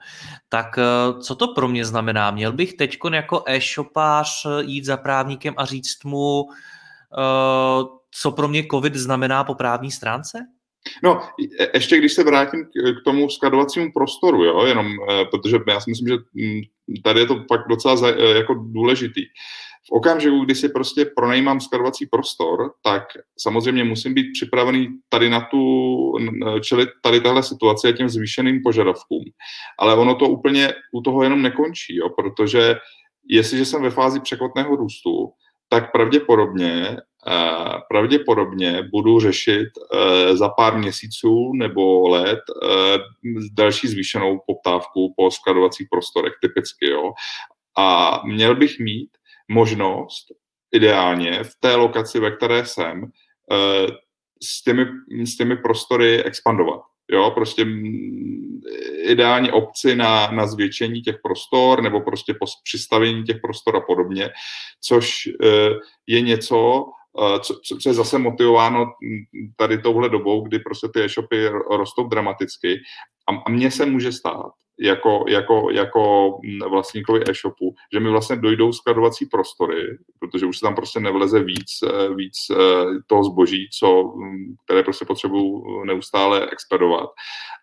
[0.50, 2.32] Tak eh, co to pro mě znamená?
[2.32, 8.64] Měl bych teď jako e-shopář jít za právníkem a říct mu, uh, co pro mě
[8.72, 10.40] COVID znamená po právní stránce?
[11.04, 11.22] No,
[11.60, 15.90] e, ještě když se vrátím k tomu skladovacímu prostoru, jo, jenom, e, protože já si
[15.90, 16.62] myslím, že mm,
[17.04, 19.22] tady je to pak docela za, e, jako důležitý.
[19.88, 23.04] V okamžiku, kdy si prostě pronajímám skladovací prostor, tak
[23.40, 25.60] samozřejmě musím být připravený tady na tu,
[26.62, 29.24] čili tady tahle situace a těm zvýšeným požadavkům.
[29.80, 32.76] Ale ono to úplně u toho jenom nekončí, jo, protože
[33.30, 35.34] jestliže jsem ve fázi překotného růstu,
[35.70, 36.98] tak pravděpodobně
[37.90, 42.98] pravděpodobně budu řešit eh, za pár měsíců nebo let eh,
[43.54, 46.90] další zvýšenou poptávku po skladovacích prostorech, typicky.
[46.90, 47.14] Jo.
[47.78, 49.10] A měl bych mít
[49.48, 50.26] možnost
[50.72, 53.12] ideálně v té lokaci, ve které jsem,
[54.44, 54.86] s těmi,
[55.26, 56.82] s těmi prostory expandovat.
[57.14, 57.66] Jo, prostě
[59.04, 62.34] ideální obci na, na zvětšení těch prostor nebo prostě
[62.64, 64.30] přistavení těch prostor a podobně,
[64.82, 65.30] což
[66.08, 66.86] je něco,
[67.42, 68.86] co, co, co je zase motivováno
[69.56, 72.80] tady touhle dobou, kdy prostě ty e-shopy rostou dramaticky.
[73.28, 76.32] A, a mně se může stát, jako, jako, jako
[76.70, 81.70] vlastníkovi e-shopu, že mi vlastně dojdou skladovací prostory, protože už se tam prostě nevleze víc,
[81.84, 82.56] eh, víc eh,
[83.08, 84.14] toho zboží, co,
[84.66, 87.10] které prostě potřebuju neustále expedovat.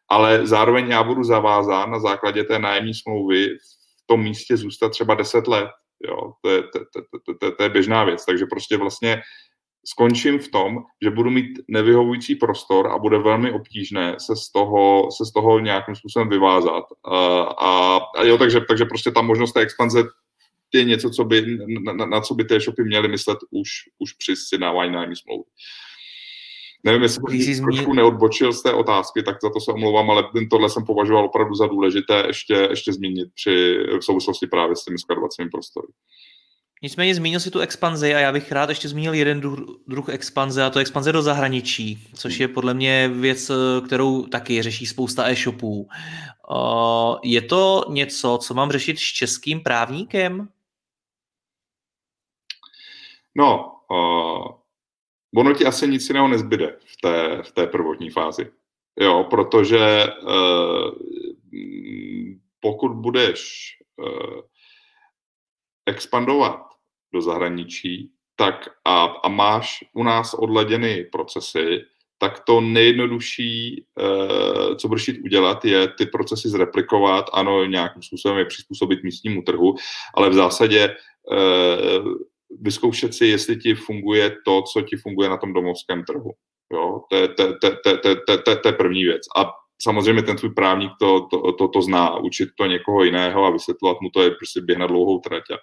[0.09, 3.49] Ale zároveň já budu zavázán na základě té nájemní smlouvy
[4.03, 5.69] v tom místě zůstat třeba 10 let.
[6.09, 8.25] Jo, to, je, to, to, to, to, to je běžná věc.
[8.25, 9.23] Takže prostě vlastně
[9.85, 15.09] skončím v tom, že budu mít nevyhovující prostor a bude velmi obtížné se z toho,
[15.17, 16.85] se z toho nějakým způsobem vyvázat.
[17.05, 20.03] A, a, jo, takže, takže prostě ta možnost té expanze
[20.75, 24.13] je něco, co by, na, na, na co by ty shopy měly myslet už, už
[24.13, 25.45] při sjednávání nájemní smlouvy.
[26.85, 30.71] Nevím, jestli jsem trošku neodbočil z té otázky, tak za to se omlouvám, ale tohle
[30.71, 35.51] jsem považoval opravdu za důležité ještě, ještě zmínit při, v souvislosti právě s těmi skladovacími
[35.51, 35.89] prostory.
[36.83, 39.41] Nicméně zmínil si tu expanzi a já bych rád ještě zmínil jeden
[39.87, 43.51] druh expanze a to je expanze do zahraničí, což je podle mě věc,
[43.87, 45.89] kterou taky řeší spousta e-shopů.
[47.23, 50.49] Je to něco, co mám řešit s českým právníkem?
[53.35, 54.60] No, uh,
[55.37, 58.51] ono ti asi nic jiného nezbyde v té, v té prvotní fázi.
[59.01, 60.91] Jo, protože uh,
[62.61, 64.41] pokud budeš uh,
[65.87, 66.61] expandovat
[67.13, 71.85] do zahraničí tak a, a máš u nás odladěny procesy,
[72.19, 78.45] tak to nejjednodušší, uh, co budeš udělat, je ty procesy zreplikovat, ano, nějakým způsobem je
[78.45, 79.75] přizpůsobit místnímu trhu,
[80.15, 80.97] ale v zásadě
[81.33, 82.15] uh,
[82.61, 86.31] vyzkoušet si, jestli ti funguje to, co ti funguje na tom domovském trhu.
[86.73, 87.01] Jo?
[87.11, 89.23] To, je, to, to, to, to, to, to, to je první věc.
[89.37, 89.51] A
[89.83, 94.01] samozřejmě ten tvůj právník to, to, to, to zná, učit to někoho jiného a vysvětlovat
[94.01, 95.57] mu to je prostě běh na dlouhou trať a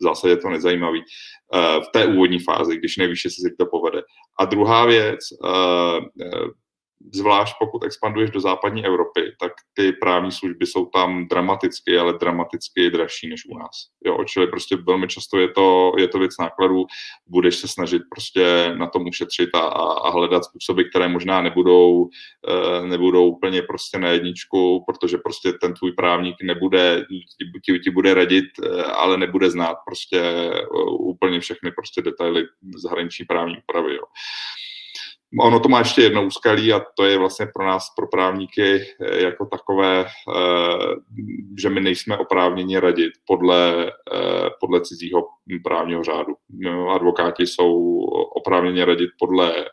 [0.00, 3.66] v zásadě je to nezajímavý uh, v té úvodní fázi, když nevíš, jestli si to
[3.66, 4.02] povede.
[4.38, 6.04] A druhá věc, uh,
[7.14, 12.90] zvlášť pokud expanduješ do západní Evropy, tak ty právní služby jsou tam dramaticky, ale dramaticky
[12.90, 13.76] dražší než u nás.
[14.06, 16.86] Jo, čili prostě velmi často je to, je to věc nákladů,
[17.26, 22.08] budeš se snažit prostě na tom ušetřit a, a hledat způsoby, které možná nebudou,
[22.48, 27.04] eh, nebudou úplně prostě na jedničku, protože prostě ten tvůj právník nebude,
[27.64, 30.66] ti, ti, bude radit, eh, ale nebude znát prostě eh,
[30.98, 32.44] úplně všechny prostě detaily
[32.76, 33.94] zahraniční právní úpravy.
[33.94, 34.02] Jo.
[35.40, 39.22] Ono to má ještě jedno úskalí a to je vlastně pro nás, pro právníky, eh,
[39.22, 40.94] jako takové, eh,
[41.58, 45.26] že my nejsme oprávněni radit podle, eh, podle cizího
[45.64, 46.34] právního řádu.
[46.50, 47.98] No, advokáti jsou
[48.36, 49.64] oprávněni radit podle,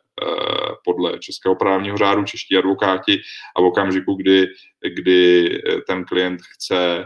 [0.86, 3.20] podle českého právního řádu, čeští advokáti
[3.58, 4.48] a v okamžiku, kdy,
[4.96, 5.50] kdy
[5.88, 7.06] ten klient chce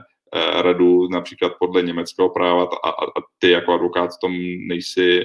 [0.62, 4.34] radu například podle německého práva a, a, a ty jako advokát v tom
[4.68, 5.24] nejsi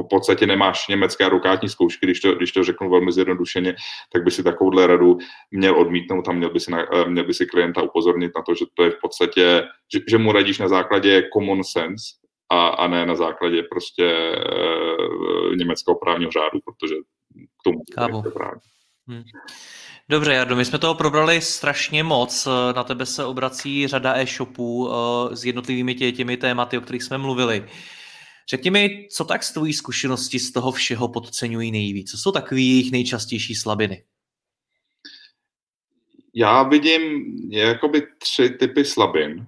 [0.00, 3.74] v podstatě nemáš německé advokátní zkoušky, když to, když to řeknu velmi zjednodušeně,
[4.12, 5.18] tak by si takovouhle radu
[5.50, 8.54] měl odmítnout a měl by si, na, eh, měl by si klienta upozornit na to,
[8.54, 9.62] že to je v podstatě,
[9.92, 12.04] že, že mu radíš na základě common sense
[12.50, 16.94] a, a ne na základě prostě e, německého právního řádu, protože
[17.60, 17.78] k tomu
[18.24, 18.60] je právě.
[19.08, 19.22] Hmm.
[20.08, 22.48] Dobře, Jardo, my jsme toho probrali strašně moc.
[22.76, 24.92] Na tebe se obrací řada e-shopů uh,
[25.34, 27.64] s jednotlivými tě, těmi tématy, o kterých jsme mluvili.
[28.50, 32.10] Řekni mi, co tak z tvojí zkušenosti z toho všeho podceňují nejvíc?
[32.10, 34.04] Co jsou takové jejich nejčastější slabiny?
[36.34, 37.02] Já vidím
[37.50, 39.46] jakoby tři typy slabin,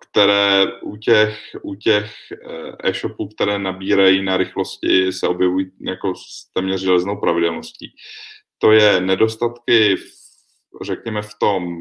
[0.00, 6.52] které u těch, u těch eh, e-shopů, které nabírají na rychlosti, se objevují jako s
[6.52, 7.94] téměř železnou pravidelností.
[8.58, 10.04] To je nedostatky, v,
[10.82, 11.80] řekněme, v tom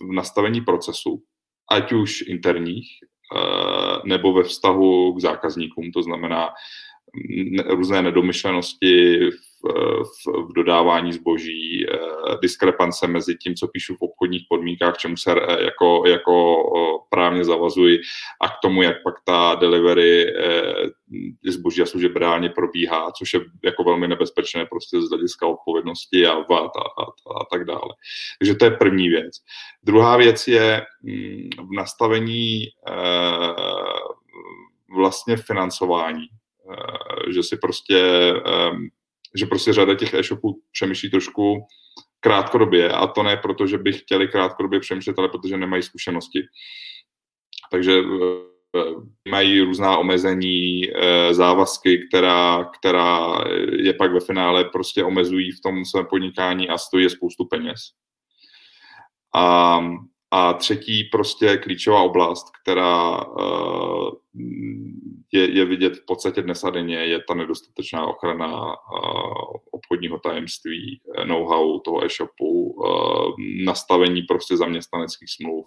[0.00, 1.22] v nastavení procesu,
[1.70, 2.86] ať už interních,
[4.06, 6.48] nebo ve vztahu k zákazníkům, to znamená
[7.66, 9.54] různé nedomyšlenosti v,
[10.02, 11.98] v, v dodávání zboží, eh,
[12.42, 16.56] diskrepance mezi tím, co píšu v obchodních podmínkách, čemu se eh, jako, jako
[17.10, 18.00] právně zavazuji
[18.42, 20.26] a k tomu, jak pak ta delivery
[21.44, 26.34] zboží a služeb reálně probíhá, což je jako velmi nebezpečné prostě z hlediska odpovědnosti a
[26.34, 27.04] vat a, a,
[27.40, 27.94] a tak dále.
[28.38, 29.34] Takže to je první věc.
[29.82, 32.64] Druhá věc je mm, v nastavení
[34.94, 36.26] vlastně financování
[36.70, 38.32] Eh, že si prostě,
[39.34, 41.66] že prostě řada těch e-shopů přemýšlí trošku
[42.20, 46.42] krátkodobě a to ne proto, že by chtěli krátkodobě přemýšlet, ale protože nemají zkušenosti.
[47.70, 48.80] Takže eh,
[49.28, 53.44] mají různá omezení, eh, závazky, která, která
[53.78, 57.80] je pak ve finále prostě omezují v tom svém podnikání a stojí spoustu peněz.
[59.34, 59.80] A
[60.30, 64.10] a třetí prostě klíčová oblast, která uh,
[65.32, 68.72] je, je vidět v podstatě dnes a denně, je ta nedostatečná ochrana uh,
[69.70, 72.76] obchodního tajemství, know-how toho e-shopu,
[73.64, 75.66] nastavení prostě zaměstnaneckých smluv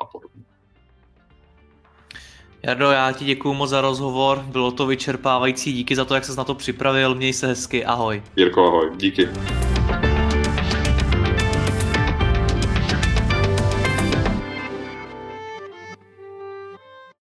[0.00, 0.42] a podobně.
[2.62, 6.36] Jardo, já ti děkuji moc za rozhovor, bylo to vyčerpávající, díky za to, jak ses
[6.36, 8.22] na to připravil, měj se hezky, ahoj.
[8.36, 9.28] Jirko, ahoj, díky.